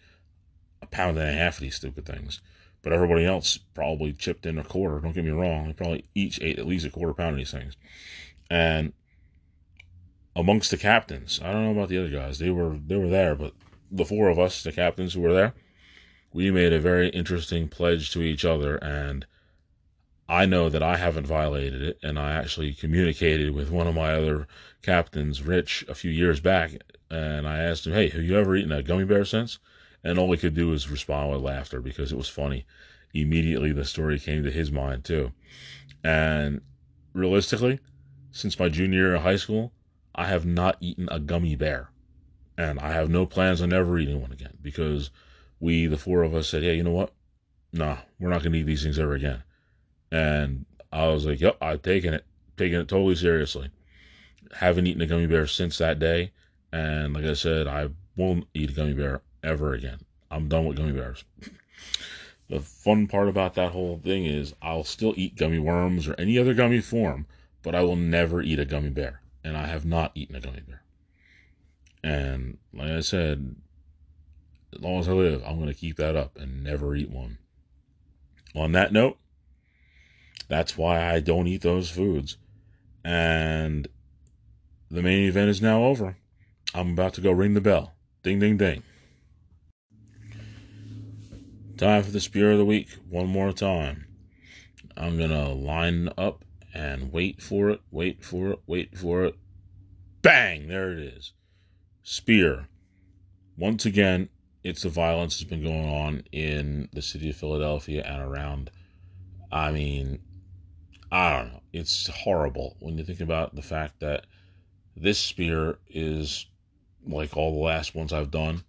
a 0.81 0.87
pound 0.87 1.19
and 1.19 1.29
a 1.29 1.33
half 1.33 1.57
of 1.57 1.63
these 1.63 1.75
stupid 1.75 2.07
things. 2.07 2.41
But 2.87 2.93
everybody 2.93 3.25
else 3.25 3.59
probably 3.75 4.13
chipped 4.13 4.47
in 4.47 4.59
a 4.59 4.63
quarter. 4.63 5.01
Don't 5.01 5.13
get 5.13 5.25
me 5.25 5.33
wrong. 5.33 5.67
They 5.67 5.73
probably 5.73 6.05
each 6.15 6.41
ate 6.41 6.61
at 6.61 6.69
least 6.69 6.87
a 6.87 6.91
quarter 6.91 7.15
pound 7.15 7.31
of 7.31 7.39
these 7.39 7.51
things. 7.51 7.77
And 8.49 8.93
amongst 10.37 10.71
the 10.71 10.77
captains, 10.77 11.41
I 11.43 11.51
don't 11.51 11.65
know 11.65 11.73
about 11.73 11.89
the 11.89 11.99
other 11.99 12.11
guys. 12.11 12.39
They 12.39 12.51
were 12.51 12.79
they 12.79 12.95
were 12.95 13.09
there, 13.09 13.35
but 13.35 13.55
the 13.91 14.05
four 14.05 14.29
of 14.29 14.39
us, 14.39 14.63
the 14.63 14.71
captains 14.71 15.15
who 15.15 15.21
were 15.23 15.33
there, 15.33 15.55
we 16.33 16.53
made 16.53 16.73
a 16.73 16.79
very 16.79 17.09
interesting 17.09 17.67
pledge 17.67 18.13
to 18.13 18.23
each 18.23 18.45
other 18.45 18.77
and 18.77 19.27
I 20.29 20.47
know 20.47 20.69
that 20.69 20.83
I 20.83 20.97
haven't 20.97 21.27
violated 21.27 21.83
it, 21.83 21.99
and 22.05 22.21
I 22.21 22.35
actually 22.35 22.73
communicated 22.73 23.51
with 23.51 23.69
one 23.69 23.89
of 23.89 23.97
my 23.97 24.13
other 24.13 24.47
captains, 24.83 25.43
Rich, 25.43 25.85
a 25.89 25.95
few 25.97 26.13
years 26.13 26.39
back, 26.39 26.71
and 27.11 27.49
I 27.49 27.59
asked 27.59 27.85
him, 27.89 27.95
"Hey, 27.95 28.11
have 28.11 28.23
you 28.23 28.39
ever 28.39 28.55
eaten 28.55 28.71
a 28.71 28.85
gummy 28.85 29.05
bear 29.05 29.25
since?" 29.25 29.59
And 30.07 30.19
all 30.19 30.31
he 30.31 30.39
could 30.39 30.55
do 30.55 30.69
was 30.69 30.89
respond 30.89 31.33
with 31.33 31.41
laughter 31.41 31.81
because 31.81 32.13
it 32.13 32.17
was 32.17 32.29
funny. 32.29 32.65
Immediately, 33.13 33.73
the 33.73 33.85
story 33.85 34.19
came 34.21 34.45
to 34.45 34.51
his 34.51 34.71
mind 34.71 35.05
too, 35.05 35.33
and 36.05 36.61
realistically, 37.13 37.81
since 38.31 38.59
my 38.59 38.69
junior 38.69 39.01
year 39.01 39.15
of 39.17 39.23
high 39.23 39.37
school, 39.37 39.73
I 40.15 40.27
have 40.27 40.47
not 40.47 40.77
eaten 40.81 41.09
a 41.11 41.19
gummy 41.19 41.57
bear, 41.57 41.91
and 42.57 42.79
I 42.79 42.93
have 42.93 43.09
no 43.11 43.27
plans 43.27 43.63
on 43.63 43.73
ever 43.73 43.99
eating 43.99 44.21
one 44.21 44.33
again 44.33 44.59
because 44.63 45.11
we, 45.59 45.87
the 45.87 45.99
four 45.99 46.23
of 46.23 46.35
us, 46.35 46.49
said, 46.49 46.63
"Yeah, 46.63 46.73
you 46.73 46.85
know 46.85 46.93
what? 46.93 47.13
Nah, 47.73 47.99
we're 48.21 48.31
not 48.31 48.43
going 48.43 48.53
to 48.53 48.59
eat 48.59 48.67
these 48.67 48.83
things 48.83 48.99
ever 48.99 49.15
again." 49.15 49.43
And 50.13 50.67
I 50.93 51.09
was 51.09 51.27
like, 51.27 51.41
yep, 51.41 51.57
I've 51.61 51.83
taken 51.83 52.15
it, 52.15 52.25
taken 52.57 52.81
it 52.81 52.89
totally 52.89 53.17
seriously. 53.17 53.71
Haven't 54.53 54.87
eaten 54.87 55.03
a 55.03 55.07
gummy 55.07 55.27
bear 55.27 55.47
since 55.47 55.79
that 55.79 55.99
day. 55.99 56.33
And 56.73 57.15
like 57.15 57.25
I 57.25 57.35
said, 57.35 57.67
I 57.67 57.89
won't 58.17 58.47
eat 58.55 58.71
a 58.71 58.73
gummy 58.73 58.95
bear 58.95 59.23
ever 59.47 59.73
again. 59.73 60.01
I'm 60.31 60.49
done 60.49 60.67
with 60.67 60.77
gummy 60.77 60.93
bears. 60.93 61.25
the 62.51 62.61
fun 62.61 63.07
part 63.07 63.29
about 63.29 63.55
that 63.55 63.73
whole 63.73 63.99
thing 63.99 64.27
is 64.27 64.55
I'll 64.61 64.85
still 64.85 65.15
eat 65.17 65.37
gummy 65.37 65.59
worms 65.59 66.09
or 66.09 66.15
any 66.19 66.39
other 66.39 66.53
gummy 66.53 66.81
form, 66.81 67.27
but 67.63 67.75
I 67.75 67.83
will 67.83 67.97
never 67.97 68.43
eat 68.43 68.59
a 68.59 68.65
gummy 68.65 68.91
bear. 68.91 69.23
And 69.45 69.57
I 69.57 69.67
have 69.67 69.85
not 69.85 70.13
eaten 70.15 70.35
a 70.35 70.41
gummy 70.41 70.61
bear. 70.67 70.83
And 72.03 72.59
like 72.75 72.91
I 72.91 73.01
said, 73.01 73.57
as 74.73 74.81
long 74.81 74.99
as 74.99 75.09
I 75.09 75.13
live, 75.13 75.43
I'm 75.47 75.57
going 75.57 75.69
to 75.69 75.75
keep 75.75 75.97
that 75.97 76.17
up 76.17 76.37
and 76.37 76.63
never 76.63 76.95
eat 76.95 77.11
one. 77.11 77.39
On 78.55 78.73
that 78.73 78.93
note, 78.93 79.19
that's 80.49 80.77
why 80.77 81.13
I 81.13 81.21
don't 81.21 81.47
eat 81.47 81.63
those 81.63 81.91
foods. 81.91 82.37
And 83.05 83.87
the 84.91 85.03
main 85.03 85.29
event 85.29 85.51
is 85.51 85.63
now 85.63 85.85
over. 85.85 86.17
I'm 86.75 86.93
about 86.93 87.15
to 87.15 87.21
go 87.21 87.31
ring 87.33 87.55
the 87.55 87.61
bell. 87.61 87.95
Ding, 88.23 88.39
ding, 88.39 88.57
ding. 88.57 88.83
Time 91.77 92.03
for 92.03 92.11
the 92.11 92.21
spear 92.21 92.53
of 92.53 92.59
the 92.59 92.65
week 92.65 92.89
one 93.07 93.27
more 93.27 93.53
time. 93.53 94.07
I'm 94.97 95.19
going 95.19 95.29
to 95.29 95.49
line 95.49 96.09
up 96.17 96.43
and 96.73 97.13
wait 97.13 97.43
for 97.43 97.69
it, 97.69 97.83
wait 97.91 98.25
for 98.25 98.53
it, 98.53 98.61
wait 98.67 98.97
for 98.97 99.25
it. 99.25 99.35
Bang! 100.23 100.69
There 100.69 100.91
it 100.93 100.99
is. 101.01 101.35
Spear. 102.03 102.69
Once 103.59 103.85
again, 103.85 104.31
it's 104.65 104.85
the 104.85 104.89
violence 104.89 105.39
that's 105.39 105.51
been 105.51 105.63
going 105.63 105.87
on 105.87 106.25
in 106.33 106.89
the 106.95 107.03
city 107.03 107.29
of 107.29 107.37
Philadelphia 107.37 108.03
and 108.07 108.23
around. 108.23 108.71
I 109.53 109.71
mean, 109.71 110.21
I 111.13 111.37
don't 111.37 111.53
know. 111.53 111.61
It's 111.75 112.09
horrible 112.09 112.77
when 112.81 112.97
you 112.97 113.05
think 113.05 113.21
about 113.21 113.55
the 113.55 113.61
fact 113.61 114.01
that 114.01 114.27
this 114.97 115.19
spear 115.19 115.79
is 115.89 116.47
like 117.07 117.37
all 117.37 117.53
the 117.53 117.65
last 117.65 117.95
ones 117.95 118.15
I've 118.15 118.31
done. 118.31 118.65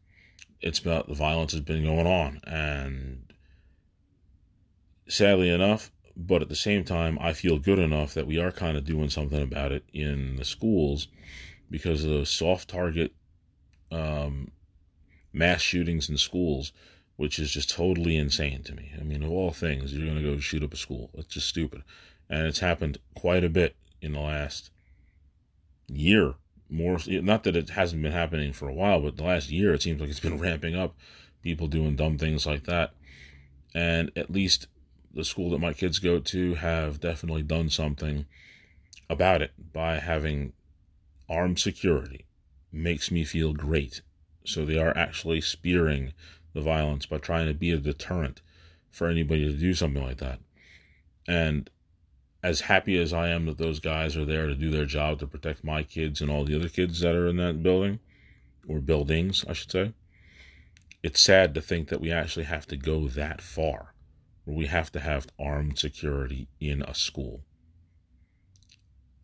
It's 0.62 0.80
about 0.80 1.08
the 1.08 1.14
violence 1.14 1.54
that's 1.54 1.66
been 1.66 1.86
going 1.86 2.08
on, 2.08 2.42
and 2.46 3.34
sadly 5.08 5.50
enough, 5.50 5.92
but 6.16 6.42
at 6.42 6.50
the 6.50 6.56
same 6.56 6.84
time, 6.84 7.18
I 7.22 7.34
feel 7.34 7.60
good 7.60 7.80
enough 7.80 8.14
that 8.16 8.28
we 8.28 8.40
are 8.40 8.52
kind 8.52 8.76
of 8.76 8.86
doing 8.86 9.10
something 9.10 9.42
about 9.42 9.72
it 9.72 9.84
in 9.94 10.36
the 10.38 10.46
schools 10.46 11.08
because 11.70 12.04
of 12.04 12.10
the 12.10 12.26
soft 12.26 12.70
target 12.70 13.14
um, 13.92 14.52
mass 15.32 15.62
shootings 15.62 16.10
in 16.10 16.18
schools, 16.18 16.74
which 17.18 17.38
is 17.38 17.52
just 17.52 17.70
totally 17.70 18.18
insane 18.18 18.64
to 18.64 18.74
me. 18.74 18.92
I 19.00 19.04
mean, 19.04 19.22
of 19.22 19.32
all 19.32 19.52
things, 19.52 19.94
you're 19.94 20.06
going 20.06 20.22
to 20.22 20.24
go 20.24 20.40
shoot 20.40 20.64
up 20.64 20.74
a 20.74 20.78
school. 20.78 21.12
It's 21.14 21.28
just 21.28 21.48
stupid 21.48 21.84
and 22.30 22.46
it's 22.48 22.60
happened 22.60 22.98
quite 23.16 23.44
a 23.44 23.50
bit 23.50 23.76
in 24.02 24.14
the 24.14 24.20
last 24.20 24.70
year. 25.88 26.36
More, 26.70 27.00
not 27.08 27.44
that 27.44 27.56
it 27.56 27.70
hasn't 27.70 28.02
been 28.02 28.12
happening 28.12 28.52
for 28.52 28.68
a 28.68 28.74
while, 28.74 29.02
but 29.02 29.18
the 29.18 29.24
last 29.24 29.50
year 29.50 29.74
it 29.74 29.82
seems 29.82 30.02
like 30.02 30.10
it's 30.10 30.20
been 30.20 30.40
ramping 30.40 30.76
up. 30.76 30.96
People 31.44 31.68
doing 31.68 31.96
dumb 31.96 32.18
things 32.18 32.46
like 32.46 32.66
that, 32.66 32.94
and 33.74 34.12
at 34.18 34.32
least 34.32 34.68
the 35.14 35.24
school 35.24 35.52
that 35.52 35.60
my 35.60 35.72
kids 35.72 36.00
go 36.00 36.20
to 36.20 36.56
have 36.56 37.00
definitely 37.00 37.42
done 37.42 37.70
something 37.70 38.26
about 39.10 39.42
it 39.42 39.52
by 39.72 40.00
having 40.00 40.54
armed 41.30 41.60
security. 41.60 42.26
Makes 42.72 43.12
me 43.12 43.24
feel 43.24 43.54
great. 43.54 44.02
So 44.46 44.66
they 44.66 44.78
are 44.78 44.96
actually 44.98 45.42
spearing 45.42 46.14
the 46.54 46.62
violence 46.62 47.06
by 47.06 47.18
trying 47.18 47.48
to 47.48 47.54
be 47.54 47.72
a 47.72 47.78
deterrent 47.78 48.42
for 48.92 49.08
anybody 49.08 49.46
to 49.46 49.58
do 49.58 49.74
something 49.74 50.04
like 50.04 50.18
that. 50.18 50.40
And 51.28 51.70
as 52.44 52.62
happy 52.62 52.98
as 52.98 53.14
I 53.14 53.30
am 53.30 53.46
that 53.46 53.58
those 53.58 53.80
guys 53.80 54.16
are 54.16 54.26
there 54.26 54.48
to 54.48 54.56
do 54.56 54.70
their 54.70 54.86
job 54.86 55.20
to 55.20 55.28
protect 55.28 55.64
my 55.64 55.84
kids 55.84 56.22
and 56.22 56.30
all 56.30 56.46
the 56.46 56.56
other 56.56 56.70
kids 56.70 57.00
that 57.00 57.16
are 57.16 57.28
in 57.28 57.38
that 57.38 57.64
building, 57.64 58.00
or 58.68 58.80
buildings, 58.80 59.44
I 59.48 59.54
should 59.54 59.72
say, 59.72 59.94
it's 61.04 61.22
sad 61.22 61.54
to 61.56 61.62
think 61.62 61.90
that 61.90 62.02
we 62.02 62.12
actually 62.12 62.46
have 62.46 62.68
to 62.68 62.78
go 62.78 63.08
that 63.08 63.42
far, 63.42 63.94
where 64.44 64.58
we 64.58 64.68
have 64.68 64.92
to 64.92 65.00
have 65.00 65.28
armed 65.40 65.80
security 65.80 66.48
in 66.60 66.82
a 66.82 66.94
school. 66.94 67.44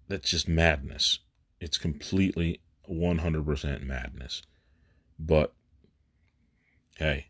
That's 0.08 0.30
just 0.32 0.48
madness. 0.48 1.20
It's 1.60 1.78
completely 1.78 2.62
100% 2.90 3.84
madness. 3.84 4.42
But 5.18 5.54
hey, 6.98 7.28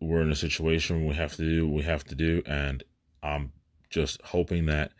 we're 0.00 0.22
in 0.22 0.30
a 0.30 0.36
situation 0.36 1.06
we 1.06 1.14
have 1.14 1.36
to 1.36 1.42
do 1.42 1.68
we 1.68 1.82
have 1.82 2.04
to 2.04 2.14
do, 2.14 2.42
and 2.46 2.82
I'm 3.22 3.52
just 3.88 4.20
hoping 4.22 4.66
that 4.66 4.92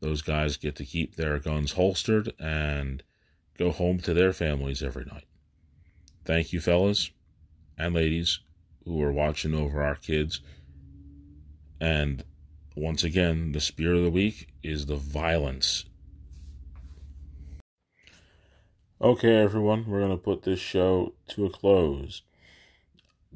those 0.00 0.22
guys 0.22 0.56
get 0.56 0.74
to 0.76 0.84
keep 0.84 1.14
their 1.14 1.38
guns 1.38 1.72
holstered 1.72 2.32
and 2.38 3.02
go 3.56 3.70
home 3.70 3.98
to 4.00 4.12
their 4.12 4.32
families 4.32 4.82
every 4.82 5.04
night. 5.04 5.26
Thank 6.24 6.52
you, 6.52 6.60
fellas 6.60 7.10
and 7.78 7.94
ladies 7.94 8.40
who 8.84 9.00
are 9.02 9.12
watching 9.12 9.54
over 9.54 9.82
our 9.82 9.94
kids. 9.94 10.40
And 11.80 12.24
once 12.76 13.04
again, 13.04 13.52
the 13.52 13.60
spear 13.60 13.94
of 13.94 14.02
the 14.02 14.10
week 14.10 14.48
is 14.62 14.86
the 14.86 14.96
violence. 14.96 15.84
Okay, 19.00 19.36
everyone, 19.36 19.84
we're 19.86 20.00
going 20.00 20.12
to 20.12 20.16
put 20.16 20.42
this 20.42 20.60
show 20.60 21.14
to 21.28 21.44
a 21.44 21.50
close. 21.50 22.22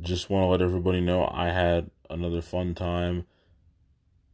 Just 0.01 0.31
want 0.31 0.45
to 0.45 0.47
let 0.47 0.63
everybody 0.63 1.01
know 1.01 1.29
I 1.33 1.47
had 1.47 1.91
another 2.09 2.41
fun 2.41 2.75
time 2.75 3.27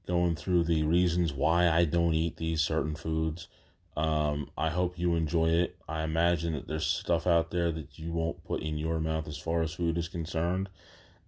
going 0.06 0.34
through 0.36 0.64
the 0.64 0.82
reasons 0.82 1.32
why 1.32 1.68
I 1.68 1.84
don't 1.84 2.14
eat 2.14 2.36
these 2.36 2.60
certain 2.60 2.94
foods. 2.94 3.48
Um, 3.96 4.50
I 4.56 4.70
hope 4.70 4.98
you 4.98 5.14
enjoy 5.14 5.50
it. 5.50 5.76
I 5.88 6.02
imagine 6.02 6.54
that 6.54 6.66
there's 6.66 6.86
stuff 6.86 7.26
out 7.26 7.50
there 7.50 7.70
that 7.72 7.98
you 7.98 8.12
won't 8.12 8.44
put 8.44 8.62
in 8.62 8.78
your 8.78 8.98
mouth 8.98 9.28
as 9.28 9.38
far 9.38 9.62
as 9.62 9.74
food 9.74 9.98
is 9.98 10.08
concerned, 10.08 10.68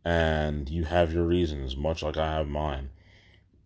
and 0.05 0.69
you 0.69 0.85
have 0.85 1.13
your 1.13 1.25
reasons, 1.25 1.77
much 1.77 2.03
like 2.03 2.17
I 2.17 2.33
have 2.33 2.49
mine. 2.49 2.91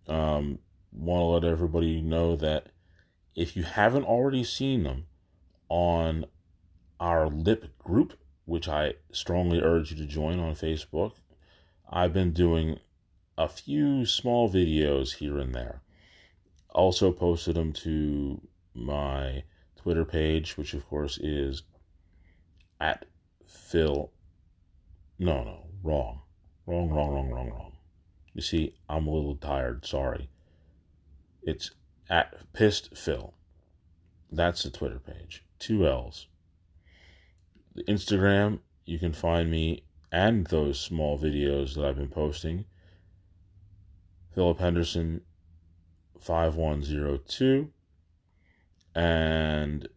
Um, 0.09 0.59
Want 0.91 1.21
to 1.21 1.25
let 1.25 1.53
everybody 1.53 2.01
know 2.01 2.35
that 2.37 2.69
if 3.37 3.57
you 3.57 3.63
haven't 3.63 4.05
already 4.05 4.43
seen 4.43 4.83
them 4.85 5.07
on 5.69 6.25
our 6.99 7.29
lip 7.29 7.79
group, 7.79 8.19
which 8.47 8.69
I 8.69 8.95
strongly 9.13 9.61
urge 9.61 9.91
you 9.93 9.97
to 9.99 10.07
join 10.07 10.41
on 10.41 10.55
Facebook, 10.55 11.13
I've 11.89 12.13
been 12.13 12.33
doing 12.33 12.81
a 13.39 13.49
few 13.49 14.05
small 14.05 14.51
videos 14.51 15.15
here 15.15 15.39
and 15.39 15.55
there. 15.55 15.81
Also 16.71 17.13
posted 17.13 17.55
them 17.55 17.73
to 17.73 18.41
my 18.75 19.45
Twitter 19.77 20.05
page, 20.05 20.59
which 20.59 20.75
of 20.75 20.87
course 20.89 21.19
is 21.19 21.63
at 22.81 23.07
Phil. 23.47 24.11
No, 25.21 25.45
no, 25.45 25.67
wrong. 25.85 26.23
Wrong, 26.67 26.91
wrong, 26.91 27.15
wrong, 27.15 27.31
wrong, 27.31 27.51
wrong. 27.51 27.73
You 28.35 28.43
see, 28.43 28.75
I'm 28.89 29.07
a 29.07 29.15
little 29.15 29.37
tired. 29.37 29.87
Sorry. 29.87 30.29
It's 31.43 31.71
at 32.11 32.53
Pissed 32.53 32.97
Phil. 32.97 33.35
That's 34.31 34.65
the 34.65 34.71
Twitter 34.71 34.99
page. 34.99 35.45
Two 35.61 35.87
L's. 35.87 36.27
The 37.77 37.85
Instagram, 37.85 38.59
you 38.85 38.99
can 38.99 39.13
find 39.13 39.49
me 39.49 39.85
and 40.11 40.49
those 40.49 40.81
small 40.81 41.19
videos 41.19 41.75
that 41.75 41.85
I've 41.85 41.97
been 41.97 42.09
posting 42.09 42.65
Philip 44.39 44.61
Henderson 44.61 45.23
5102. 46.21 47.73
and 48.95 49.89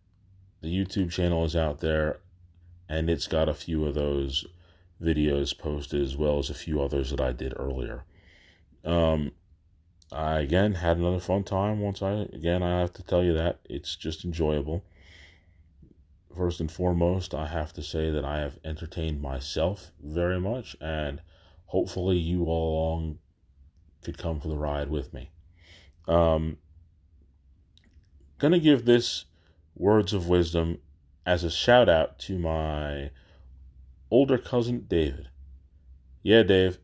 the 0.61 0.67
YouTube 0.67 1.11
channel 1.11 1.45
is 1.45 1.55
out 1.55 1.79
there, 1.79 2.21
and 2.89 3.07
it's 3.07 3.27
got 3.27 3.47
a 3.47 3.53
few 3.53 3.85
of 3.85 3.93
those 3.93 4.47
videos 4.99 5.55
posted 5.55 6.01
as 6.01 6.17
well 6.17 6.39
as 6.39 6.49
a 6.49 6.55
few 6.55 6.81
others 6.81 7.11
that 7.11 7.21
I 7.21 7.33
did 7.33 7.53
earlier. 7.55 8.03
Um, 8.83 9.33
I 10.11 10.39
again 10.39 10.73
had 10.73 10.97
another 10.97 11.19
fun 11.19 11.43
time. 11.43 11.79
Once 11.79 12.01
I 12.01 12.25
again, 12.33 12.63
I 12.63 12.79
have 12.79 12.93
to 12.93 13.03
tell 13.03 13.23
you 13.23 13.35
that 13.35 13.59
it's 13.65 13.95
just 13.95 14.25
enjoyable. 14.25 14.83
First 16.35 16.59
and 16.59 16.71
foremost, 16.71 17.35
I 17.35 17.45
have 17.45 17.73
to 17.73 17.83
say 17.83 18.09
that 18.09 18.25
I 18.25 18.39
have 18.39 18.57
entertained 18.65 19.21
myself 19.21 19.91
very 20.01 20.39
much, 20.39 20.75
and 20.81 21.21
hopefully, 21.67 22.17
you 22.17 22.45
all 22.45 22.73
along 22.73 23.19
could 24.03 24.17
come 24.17 24.39
for 24.39 24.47
the 24.47 24.57
ride 24.57 24.89
with 24.89 25.13
me. 25.13 25.31
Um, 26.07 26.57
gonna 28.37 28.59
give 28.59 28.85
this 28.85 29.25
words 29.75 30.13
of 30.13 30.27
wisdom 30.27 30.79
as 31.25 31.43
a 31.43 31.51
shout 31.51 31.87
out 31.87 32.19
to 32.19 32.37
my 32.37 33.11
older 34.09 34.37
cousin 34.37 34.85
David. 34.87 35.29
Yeah, 36.23 36.43
Dave, 36.43 36.79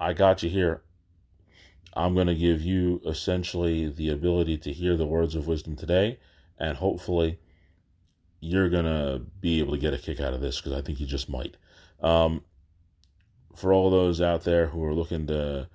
I 0.00 0.12
got 0.12 0.42
you 0.42 0.50
here. 0.50 0.82
I'm 1.94 2.14
going 2.14 2.26
to 2.26 2.34
give 2.34 2.60
you 2.62 3.00
essentially 3.06 3.88
the 3.88 4.10
ability 4.10 4.56
to 4.58 4.72
hear 4.72 4.96
the 4.96 5.06
words 5.06 5.34
of 5.34 5.46
wisdom 5.46 5.74
today, 5.74 6.18
and 6.58 6.76
hopefully, 6.76 7.38
you're 8.40 8.68
going 8.68 8.84
to 8.84 9.22
be 9.40 9.58
able 9.58 9.72
to 9.72 9.80
get 9.80 9.94
a 9.94 9.98
kick 9.98 10.20
out 10.20 10.34
of 10.34 10.40
this 10.40 10.60
because 10.60 10.78
I 10.78 10.82
think 10.82 11.00
you 11.00 11.06
just 11.06 11.28
might. 11.28 11.56
Um, 12.00 12.44
for 13.54 13.72
all 13.72 13.90
those 13.90 14.20
out 14.20 14.44
there 14.44 14.68
who 14.68 14.84
are 14.84 14.94
looking 14.94 15.26
to 15.26 15.68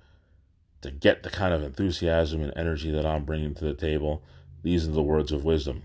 to 0.84 0.90
get 0.90 1.22
the 1.22 1.30
kind 1.30 1.54
of 1.54 1.62
enthusiasm 1.62 2.42
and 2.42 2.52
energy 2.54 2.90
that 2.90 3.06
I'm 3.06 3.24
bringing 3.24 3.54
to 3.54 3.64
the 3.64 3.72
table, 3.72 4.22
these 4.62 4.86
are 4.86 4.92
the 4.92 5.02
words 5.02 5.32
of 5.32 5.42
wisdom. 5.42 5.84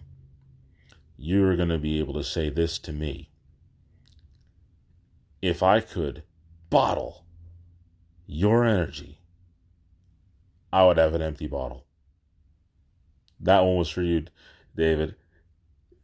You're 1.18 1.56
going 1.56 1.70
to 1.70 1.78
be 1.78 2.00
able 2.00 2.14
to 2.16 2.24
say 2.24 2.50
this 2.50 2.78
to 2.80 2.92
me. 2.92 3.30
If 5.42 5.64
I 5.64 5.80
could 5.80 6.24
bottle 6.70 7.24
your 8.28 8.66
energy, 8.66 9.20
I 10.74 10.84
would 10.84 10.98
have 10.98 11.14
an 11.14 11.22
empty 11.22 11.48
bottle. 11.48 11.86
That 13.40 13.64
one 13.64 13.78
was 13.78 13.90
for 13.90 14.02
you, 14.02 14.26
David. 14.76 15.16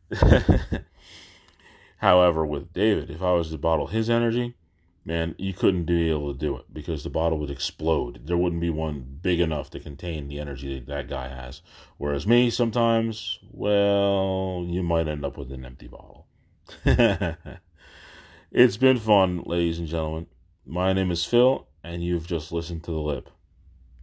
However, 1.98 2.46
with 2.46 2.72
David, 2.72 3.12
if 3.12 3.22
I 3.22 3.34
was 3.34 3.52
to 3.52 3.58
bottle 3.58 3.88
his 3.88 4.10
energy, 4.10 4.56
man, 5.06 5.36
you 5.38 5.54
couldn't 5.54 5.86
be 5.86 6.10
able 6.10 6.34
to 6.34 6.40
do 6.40 6.58
it 6.58 6.74
because 6.74 7.04
the 7.04 7.10
bottle 7.10 7.38
would 7.38 7.52
explode. 7.52 8.26
There 8.26 8.38
wouldn't 8.38 8.62
be 8.62 8.72
one 8.72 9.20
big 9.22 9.40
enough 9.40 9.70
to 9.72 9.80
contain 9.80 10.28
the 10.28 10.40
energy 10.40 10.80
that, 10.80 10.88
that 10.88 11.08
guy 11.08 11.28
has. 11.28 11.62
Whereas 11.98 12.26
me, 12.26 12.50
sometimes, 12.50 13.40
well, 13.52 14.66
you 14.68 14.82
might 14.82 15.08
end 15.08 15.24
up 15.24 15.38
with 15.38 15.52
an 15.52 15.64
empty 15.64 15.88
bottle. 15.88 16.26
it's 18.52 18.78
been 18.78 18.98
fun, 18.98 19.44
ladies 19.46 19.78
and 19.78 19.88
gentlemen. 19.88 20.26
My 20.66 20.92
name 20.94 21.12
is 21.12 21.24
Phil, 21.24 21.68
and 21.84 22.04
you've 22.04 22.26
just 22.26 22.52
listened 22.52 22.84
to 22.86 22.92
The 22.92 22.98
Lip. 22.98 23.30